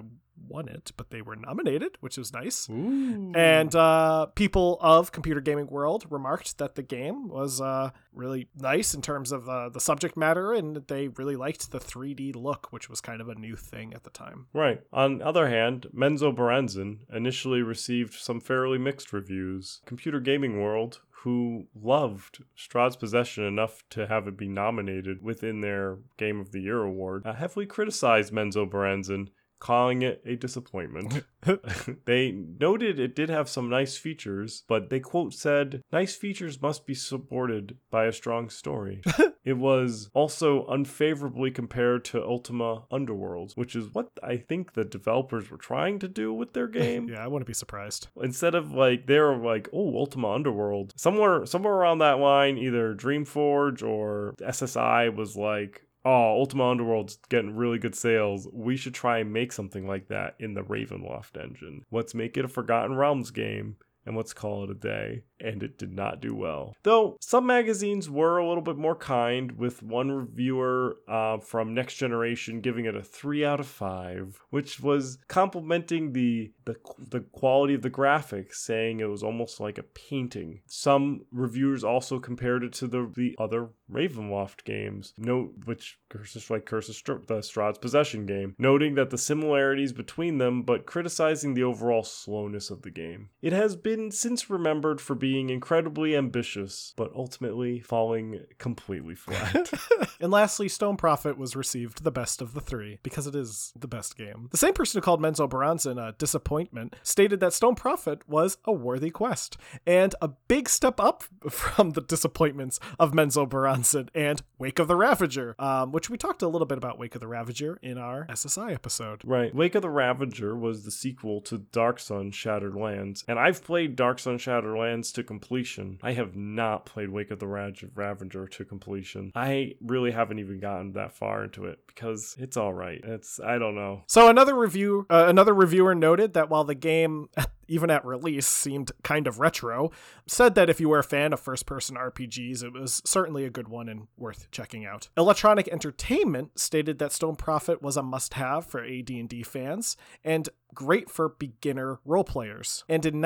[0.47, 2.69] won it, but they were nominated, which was nice.
[2.69, 3.31] Ooh.
[3.35, 8.93] And uh, people of Computer Gaming World remarked that the game was uh, really nice
[8.93, 12.89] in terms of uh, the subject matter, and they really liked the 3D look, which
[12.89, 14.47] was kind of a new thing at the time.
[14.53, 14.81] Right.
[14.93, 19.81] On the other hand, Menzoberranzan initially received some fairly mixed reviews.
[19.85, 25.97] Computer Gaming World, who loved Strahd's Possession enough to have it be nominated within their
[26.17, 29.29] Game of the Year award, uh, heavily criticized Menzoberranzan,
[29.59, 31.23] calling it a disappointment.
[32.05, 36.85] they noted it did have some nice features, but they quote said, Nice features must
[36.85, 39.01] be supported by a strong story.
[39.43, 45.49] it was also unfavorably compared to Ultima Underworld, which is what I think the developers
[45.49, 47.09] were trying to do with their game.
[47.09, 48.07] Yeah, I wouldn't be surprised.
[48.21, 50.93] Instead of like they were like, oh, Ultima Underworld.
[50.95, 57.55] Somewhere somewhere around that line, either Dreamforge or SSI was like, oh, Ultima Underworld's getting
[57.55, 58.47] really good sales.
[58.53, 61.83] We should try and make something like that in the Ravenloft engine.
[61.91, 65.23] Let's make it a Forgotten Realms game and let's call it a day.
[65.39, 66.75] And it did not do well.
[66.83, 71.95] Though some magazines were a little bit more kind, with one reviewer uh, from Next
[71.95, 76.75] Generation giving it a three out of five, which was complimenting the, the
[77.09, 80.61] the quality of the graphics, saying it was almost like a painting.
[80.67, 86.65] Some reviewers also compared it to the the other Ravenloft games, note which curses like
[86.65, 92.03] Curses the Strahd's Possession game, noting that the similarities between them, but criticizing the overall
[92.03, 93.29] slowness of the game.
[93.41, 99.71] It has been since remembered for being incredibly ambitious, but ultimately falling completely flat.
[100.19, 103.87] and lastly, Stone Prophet was received the best of the three because it is the
[103.87, 104.47] best game.
[104.51, 109.09] The same person who called Menzoberranzan a disappointment stated that Stone Prophet was a worthy
[109.09, 114.95] quest and a big step up from the disappointments of Menzoberranzan and Wake of the
[114.95, 118.25] Ravager, um, which we talked a little bit about Wake of the Ravager in our
[118.27, 119.21] SSI episode.
[119.23, 119.53] Right.
[119.53, 123.84] Wake of the Ravager was the sequel to Dark Sun Shattered Lands, and I've played
[123.87, 125.99] Dark Sun Shattered Lands to completion.
[126.01, 129.31] I have not played Wake of the Ravager to completion.
[129.35, 133.01] I really haven't even gotten that far into it because it's all right.
[133.03, 134.03] It's I don't know.
[134.07, 137.29] So another review, uh, another reviewer noted that while the game,
[137.67, 139.91] even at release, seemed kind of retro,
[140.27, 143.67] said that if you were a fan of first-person RPGs, it was certainly a good
[143.67, 145.09] one and worth checking out.
[145.17, 151.29] Electronic Entertainment stated that Stone Prophet was a must-have for AD&D fans and great for
[151.29, 152.83] beginner role players.
[152.87, 153.19] And in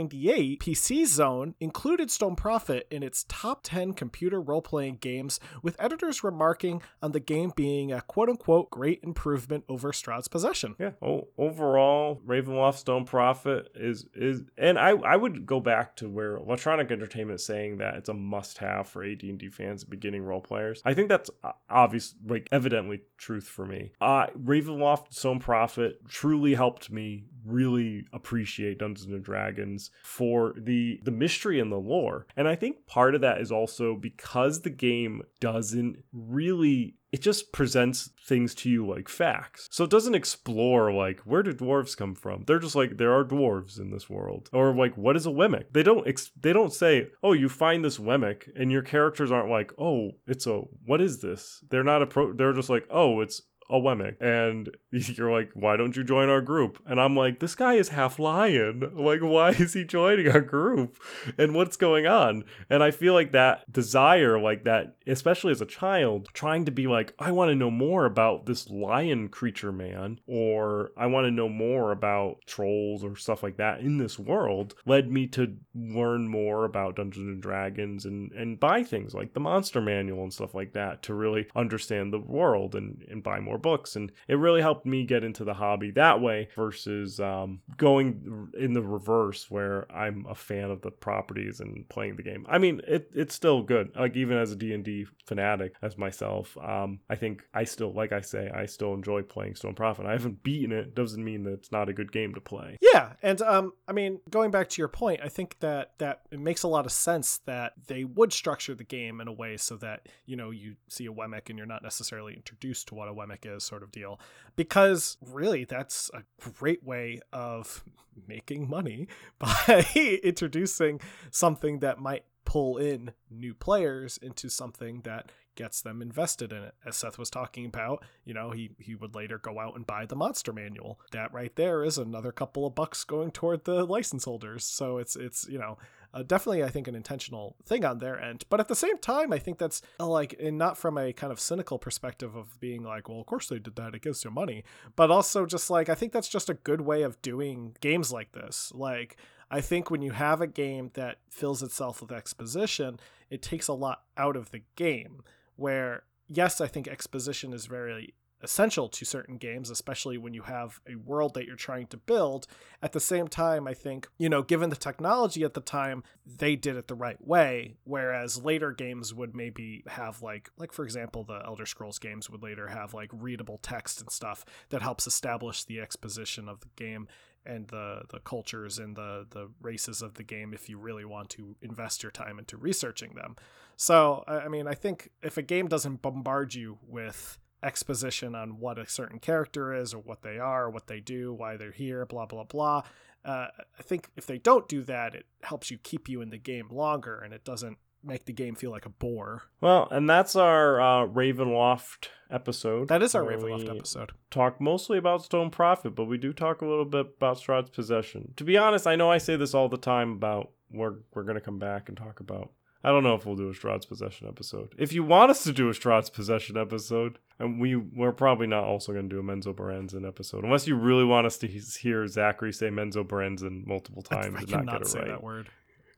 [0.00, 6.24] 1998, PC Zone included Stone Prophet in its top 10 computer role-playing games, with editors
[6.24, 10.74] remarking on the game being a quote-unquote great improvement over Strahd's Possession.
[10.78, 10.92] Yeah.
[11.02, 16.36] Oh, overall, Ravenloft Stone Prophet is is, and I I would go back to where
[16.36, 20.82] Electronic Entertainment is saying that it's a must-have for AD&D fans, beginning role players.
[20.84, 21.30] I think that's
[21.68, 23.92] obvious, like evidently truth for me.
[24.00, 31.10] Uh Ravenloft Stone Prophet truly helped me really appreciate Dungeons and Dragons for the the
[31.10, 32.26] mystery and the lore.
[32.36, 37.52] And I think part of that is also because the game doesn't really it just
[37.52, 39.68] presents things to you like facts.
[39.70, 42.44] So it doesn't explore like where do dwarves come from.
[42.46, 45.72] They're just like there are dwarves in this world, or like what is a wemic.
[45.72, 49.50] They don't ex- they don't say oh you find this wemic and your characters aren't
[49.50, 51.64] like oh it's a what is this.
[51.70, 52.32] They're not a pro.
[52.32, 54.20] They're just like oh it's a Wemic.
[54.20, 56.82] And you're like, why don't you join our group?
[56.86, 58.92] And I'm like, this guy is half lion.
[59.00, 60.98] Like, why is he joining our group?
[61.38, 62.44] And what's going on?
[62.68, 66.86] And I feel like that desire, like that, especially as a child, trying to be
[66.86, 71.30] like, I want to know more about this lion creature man, or I want to
[71.30, 76.28] know more about trolls or stuff like that in this world, led me to learn
[76.28, 80.54] more about Dungeons and Dragons and, and buy things like the monster manual and stuff
[80.54, 83.96] like that to really understand the world and, and buy more books.
[83.96, 88.72] And it really helped me get into the hobby that way versus um, going in
[88.72, 92.46] the reverse where I'm a fan of the properties and playing the game.
[92.48, 93.90] I mean, it, it's still good.
[93.96, 98.20] Like even as a D&D fanatic as myself, um, I think I still, like I
[98.20, 100.06] say, I still enjoy playing Stone Prophet.
[100.06, 100.94] I haven't beaten it.
[100.94, 102.78] Doesn't mean that it's not a good game to play.
[102.80, 103.12] Yeah.
[103.22, 106.62] And um, I mean, going back to your point, I think that, that it makes
[106.62, 110.08] a lot of sense that they would structure the game in a way so that,
[110.26, 113.44] you know, you see a Wemic and you're not necessarily introduced to what a Wemic
[113.44, 114.20] is sort of deal.
[114.56, 116.22] Because really that's a
[116.58, 117.82] great way of
[118.28, 119.86] making money by
[120.22, 126.62] introducing something that might pull in new players into something that gets them invested in
[126.62, 126.74] it.
[126.84, 130.06] As Seth was talking about, you know, he he would later go out and buy
[130.06, 131.00] the monster manual.
[131.12, 134.64] That right there is another couple of bucks going toward the license holders.
[134.64, 135.78] So it's it's, you know,
[136.12, 138.44] uh, definitely, I think, an intentional thing on their end.
[138.48, 141.32] But at the same time, I think that's uh, like, and not from a kind
[141.32, 143.94] of cynical perspective of being like, well, of course they did that.
[143.94, 144.64] It gives you money.
[144.96, 148.32] But also just like, I think that's just a good way of doing games like
[148.32, 148.72] this.
[148.74, 149.16] Like,
[149.50, 152.98] I think when you have a game that fills itself with exposition,
[153.30, 155.22] it takes a lot out of the game.
[155.60, 160.80] Where, yes, I think exposition is very essential to certain games, especially when you have
[160.90, 162.46] a world that you're trying to build.
[162.82, 166.56] At the same time, I think, you know, given the technology at the time, they
[166.56, 171.24] did it the right way, whereas later games would maybe have like like for example,
[171.24, 175.64] the Elder Scrolls games would later have like readable text and stuff that helps establish
[175.64, 177.06] the exposition of the game
[177.46, 181.30] and the the cultures and the the races of the game if you really want
[181.30, 183.36] to invest your time into researching them.
[183.76, 188.78] So, I mean, I think if a game doesn't bombard you with exposition on what
[188.78, 192.26] a certain character is or what they are, what they do, why they're here, blah,
[192.26, 192.82] blah, blah.
[193.24, 196.38] Uh, I think if they don't do that, it helps you keep you in the
[196.38, 199.42] game longer and it doesn't make the game feel like a bore.
[199.60, 202.88] Well, and that's our uh, Ravenloft episode.
[202.88, 204.12] That is our Ravenloft episode.
[204.30, 208.34] Talk mostly about Stone Prophet, but we do talk a little bit about Strahd's Possession.
[208.36, 211.40] To be honest, I know I say this all the time about we're we're gonna
[211.40, 214.74] come back and talk about I don't know if we'll do a Strahd's Possession episode.
[214.78, 218.64] If you want us to do a Strahd's Possession episode, and we we're probably not
[218.64, 222.52] also going to do a Menzoberranzan episode, unless you really want us to hear Zachary
[222.52, 225.08] say Menzoberranzan multiple times I, I and not get it say right.
[225.08, 225.50] that word.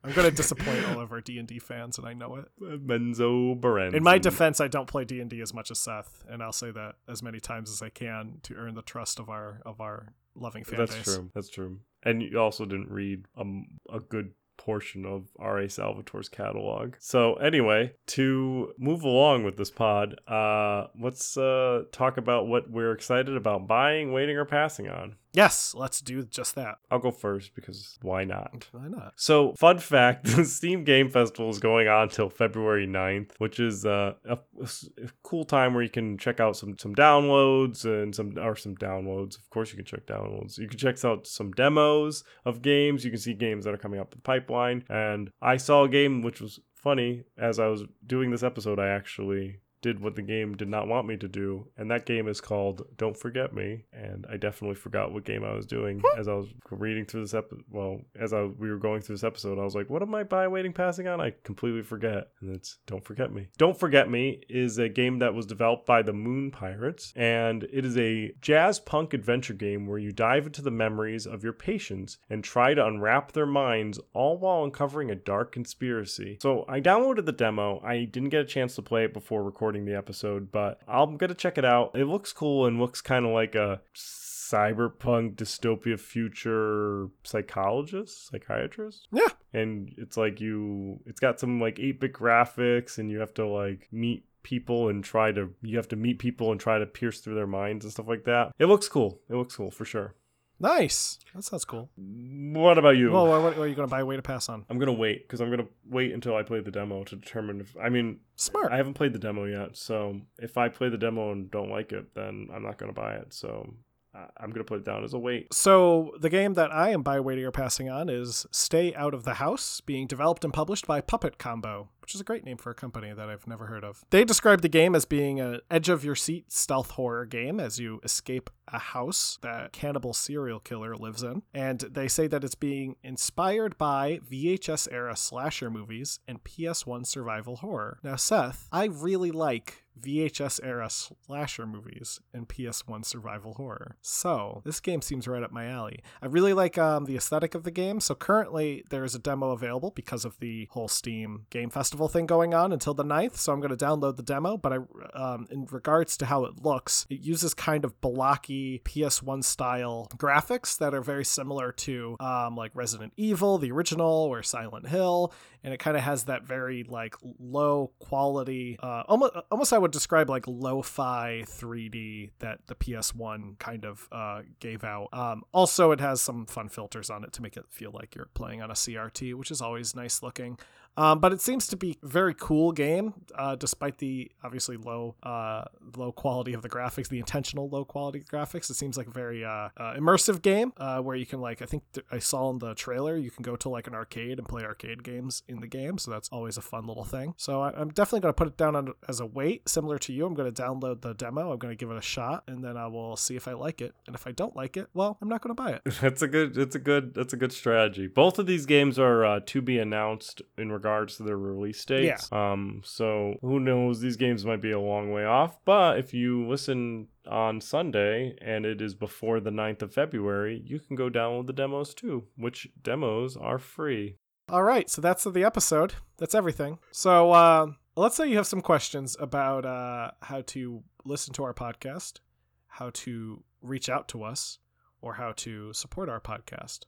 [0.04, 2.46] I'm going to disappoint all of our D and D fans, and I know it.
[2.60, 3.94] Menzo Menzoberranzan.
[3.94, 6.52] In my defense, I don't play D and D as much as Seth, and I'll
[6.52, 9.80] say that as many times as I can to earn the trust of our of
[9.80, 11.04] our loving fan That's base.
[11.04, 11.30] true.
[11.34, 11.78] That's true.
[12.02, 15.66] And you also didn't read um, a good portion of R.A.
[15.66, 16.94] Salvatore's catalog.
[16.98, 22.92] So anyway, to move along with this pod, uh, let's uh, talk about what we're
[22.92, 25.16] excited about buying, waiting, or passing on.
[25.34, 26.76] Yes, let's do just that.
[26.90, 28.66] I'll go first because why not?
[28.72, 29.14] Why not?
[29.16, 33.86] So, fun fact the Steam Game Festival is going on till February 9th, which is
[33.86, 38.36] uh, a, a cool time where you can check out some, some downloads and some,
[38.38, 39.38] or some downloads.
[39.38, 40.58] Of course, you can check downloads.
[40.58, 43.04] You can check out some demos of games.
[43.04, 44.84] You can see games that are coming up the pipeline.
[44.90, 48.78] And I saw a game which was funny as I was doing this episode.
[48.78, 52.28] I actually did what the game did not want me to do, and that game
[52.28, 53.84] is called Don't Forget Me.
[53.92, 57.34] And I definitely forgot what game I was doing as I was reading through this
[57.34, 57.64] episode.
[57.70, 60.22] Well, as I we were going through this episode, I was like, "What am I
[60.22, 63.48] by waiting passing on?" I completely forget, and it's Don't Forget Me.
[63.58, 67.84] Don't Forget Me is a game that was developed by the Moon Pirates, and it
[67.84, 72.18] is a jazz punk adventure game where you dive into the memories of your patients
[72.30, 76.38] and try to unwrap their minds, all while uncovering a dark conspiracy.
[76.40, 77.80] So I downloaded the demo.
[77.84, 81.34] I didn't get a chance to play it before recording the episode, but I'm gonna
[81.34, 81.92] check it out.
[81.94, 89.08] It looks cool and looks kind of like a cyberpunk dystopia future psychologist, psychiatrist.
[89.10, 89.28] Yeah.
[89.52, 93.46] And it's like you, it's got some like 8 bit graphics, and you have to
[93.46, 97.20] like meet people and try to you have to meet people and try to pierce
[97.20, 98.52] through their minds and stuff like that.
[98.58, 99.20] It looks cool.
[99.28, 100.14] It looks cool for sure.
[100.62, 101.18] Nice.
[101.34, 101.90] That sounds cool.
[101.96, 103.10] What about you?
[103.10, 104.00] Well, what, what are you going to buy?
[104.00, 104.64] A way to pass on.
[104.70, 107.76] I'm gonna wait because I'm gonna wait until I play the demo to determine if.
[107.82, 108.72] I mean, Smart.
[108.72, 111.92] I haven't played the demo yet, so if I play the demo and don't like
[111.92, 113.32] it, then I'm not gonna buy it.
[113.34, 113.74] So
[114.14, 115.52] I- I'm gonna put it down as a wait.
[115.54, 119.24] So the game that I am by waiting or passing on is Stay Out of
[119.24, 122.70] the House, being developed and published by Puppet Combo, which is a great name for
[122.70, 124.04] a company that I've never heard of.
[124.10, 127.78] They describe the game as being an edge of your seat stealth horror game as
[127.78, 132.54] you escape a house that cannibal serial killer lives in, and they say that it's
[132.54, 137.98] being inspired by VHS era slasher movies and PS1 survival horror.
[138.02, 143.96] Now, Seth, I really like VHS era slasher movies and PS1 survival horror.
[144.00, 146.00] So this game seems right up my alley.
[146.20, 148.00] I really like um, the aesthetic of the game.
[148.00, 152.24] So currently there is a demo available because of the whole Steam Game Festival thing
[152.24, 153.36] going on until the 9th.
[153.36, 154.56] So I'm going to download the demo.
[154.56, 154.76] But I,
[155.12, 160.78] um, in regards to how it looks, it uses kind of blocky PS1 style graphics
[160.78, 165.34] that are very similar to um, like Resident Evil, the original, or Silent Hill
[165.64, 169.90] and it kind of has that very like low quality uh almost almost i would
[169.90, 176.00] describe like lo-fi 3d that the ps1 kind of uh gave out um also it
[176.00, 178.74] has some fun filters on it to make it feel like you're playing on a
[178.74, 180.58] crt which is always nice looking
[180.96, 185.64] um, but it seems to be very cool game, uh, despite the obviously low uh,
[185.96, 188.68] low quality of the graphics, the intentional low quality graphics.
[188.70, 191.66] It seems like a very uh, uh, immersive game uh, where you can like I
[191.66, 194.46] think th- I saw in the trailer you can go to like an arcade and
[194.46, 197.34] play arcade games in the game, so that's always a fun little thing.
[197.38, 200.12] So I, I'm definitely going to put it down on, as a wait, similar to
[200.12, 200.26] you.
[200.26, 201.52] I'm going to download the demo.
[201.52, 203.80] I'm going to give it a shot, and then I will see if I like
[203.80, 203.94] it.
[204.06, 205.82] And if I don't like it, well, I'm not going to buy it.
[206.02, 206.54] That's a good.
[206.54, 207.14] That's a good.
[207.14, 208.08] That's a good strategy.
[208.08, 212.30] Both of these games are uh, to be announced in regards to their release dates.
[212.32, 212.82] Um.
[212.84, 214.00] So who knows?
[214.00, 215.58] These games might be a long way off.
[215.64, 220.80] But if you listen on Sunday and it is before the 9th of February, you
[220.80, 222.24] can go download the demos too.
[222.36, 224.16] Which demos are free.
[224.48, 225.94] All right, so that's the episode.
[226.18, 226.78] That's everything.
[226.90, 227.66] So uh,
[227.96, 232.18] let's say you have some questions about uh, how to listen to our podcast,
[232.66, 234.58] how to reach out to us,
[235.00, 236.80] or how to support our podcast.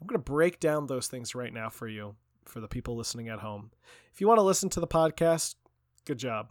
[0.00, 3.28] I'm going to break down those things right now for you, for the people listening
[3.28, 3.70] at home.
[4.12, 5.54] If you want to listen to the podcast,
[6.04, 6.48] good job.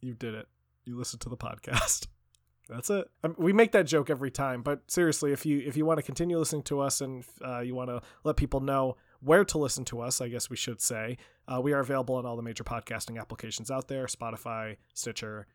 [0.00, 0.48] You did it.
[0.84, 2.06] You listened to the podcast.
[2.68, 3.08] That's it.
[3.22, 6.02] Um, we make that joke every time, but seriously, if you if you want to
[6.02, 9.84] continue listening to us and uh, you want to let people know where to listen
[9.86, 11.18] to us, I guess we should say,
[11.48, 15.46] uh, we are available on all the major podcasting applications out there: Spotify, Stitcher,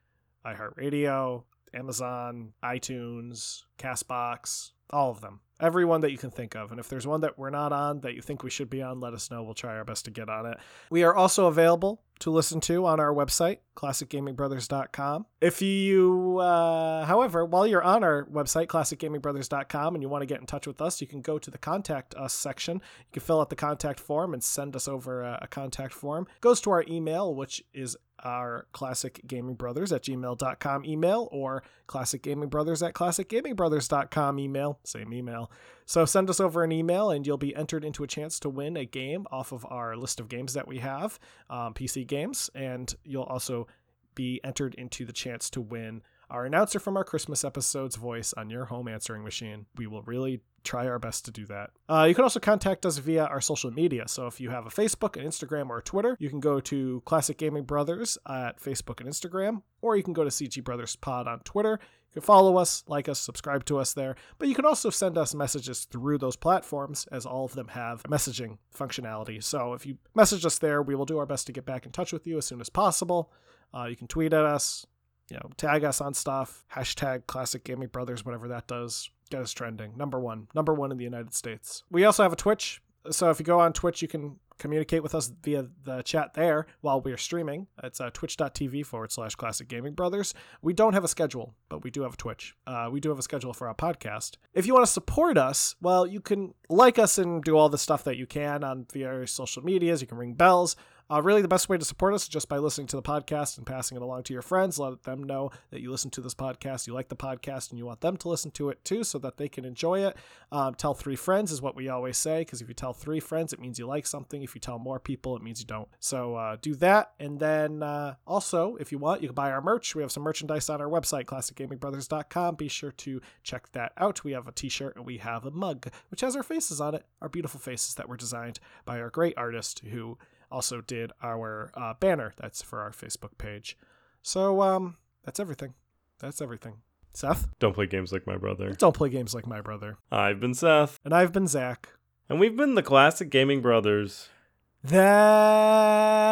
[0.45, 5.39] iHeartRadio, Amazon, iTunes, Castbox, all of them.
[5.59, 6.71] Everyone that you can think of.
[6.71, 8.99] And if there's one that we're not on that you think we should be on,
[8.99, 9.43] let us know.
[9.43, 10.57] We'll try our best to get on it.
[10.89, 15.25] We are also available to listen to on our website, classicgamingbrothers.com.
[15.41, 20.39] If you, uh, however, while you're on our website, classicgamingbrothers.com, and you want to get
[20.39, 22.75] in touch with us, you can go to the contact us section.
[22.75, 26.27] You can fill out the contact form and send us over a, a contact form.
[26.35, 31.63] It goes to our email, which is our classic gaming brothers at gmail.com email or
[31.85, 35.51] classic gaming brothers at classicgamingbrothers.com email same email.
[35.85, 38.75] So send us over an email and you'll be entered into a chance to win
[38.77, 42.95] a game off of our list of games that we have um, pc games and
[43.03, 43.67] you'll also
[44.15, 48.49] be entered into the chance to win our announcer from our Christmas episode's voice on
[48.49, 49.65] your home answering machine.
[49.75, 51.69] We will really try our best to do that.
[51.87, 54.07] Uh, you can also contact us via our social media.
[54.07, 57.01] So if you have a Facebook, an Instagram, or a Twitter, you can go to
[57.05, 61.27] Classic Gaming Brothers at Facebook and Instagram, or you can go to CG Brothers Pod
[61.27, 61.79] on Twitter.
[62.09, 64.15] You can follow us, like us, subscribe to us there.
[64.39, 68.03] But you can also send us messages through those platforms, as all of them have
[68.03, 69.41] messaging functionality.
[69.41, 71.91] So if you message us there, we will do our best to get back in
[71.93, 73.31] touch with you as soon as possible.
[73.73, 74.85] Uh, you can tweet at us,
[75.29, 79.09] you know, tag us on stuff, hashtag classic gaming brothers, whatever that does.
[79.29, 79.97] Get us trending.
[79.97, 80.47] Number one.
[80.55, 81.83] Number one in the United States.
[81.91, 82.81] We also have a Twitch.
[83.11, 86.65] So if you go on Twitch, you can communicate with us via the chat there
[86.81, 87.67] while we're streaming.
[87.83, 90.33] It's uh, twitch.tv forward slash classic gaming brothers.
[90.61, 92.55] We don't have a schedule, but we do have a Twitch.
[92.65, 94.37] Uh, we do have a schedule for our podcast.
[94.53, 97.77] If you want to support us, well, you can like us and do all the
[97.77, 100.01] stuff that you can on via social medias.
[100.01, 100.75] You can ring bells.
[101.09, 103.57] Uh, really, the best way to support us is just by listening to the podcast
[103.57, 104.77] and passing it along to your friends.
[104.77, 107.85] Let them know that you listen to this podcast, you like the podcast, and you
[107.85, 110.17] want them to listen to it too so that they can enjoy it.
[110.51, 113.53] Um, tell three friends is what we always say because if you tell three friends,
[113.53, 114.43] it means you like something.
[114.43, 115.87] If you tell more people, it means you don't.
[115.99, 117.13] So uh, do that.
[117.19, 119.95] And then uh, also, if you want, you can buy our merch.
[119.95, 122.55] We have some merchandise on our website, classicgamingbrothers.com.
[122.55, 124.25] Be sure to check that out.
[124.25, 126.95] We have a t shirt and we have a mug, which has our faces on
[126.95, 130.17] it, our beautiful faces that were designed by our great artist who
[130.51, 133.77] also did our uh, banner that's for our Facebook page.
[134.21, 135.73] So um, that's everything.
[136.19, 136.75] That's everything.
[137.13, 138.73] Seth, Don't play games like my brother.
[138.73, 139.97] don't play games like my brother.
[140.11, 141.89] I've been Seth, And I've been Zach.
[142.29, 144.29] and we've been the classic gaming brothers.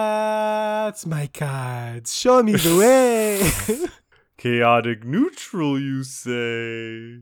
[0.06, 2.16] That's my cards.
[2.16, 3.88] Show me the way.
[4.38, 7.22] Chaotic neutral, you say?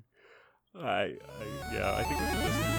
[0.77, 1.15] I, I
[1.73, 2.72] yeah, I think we can just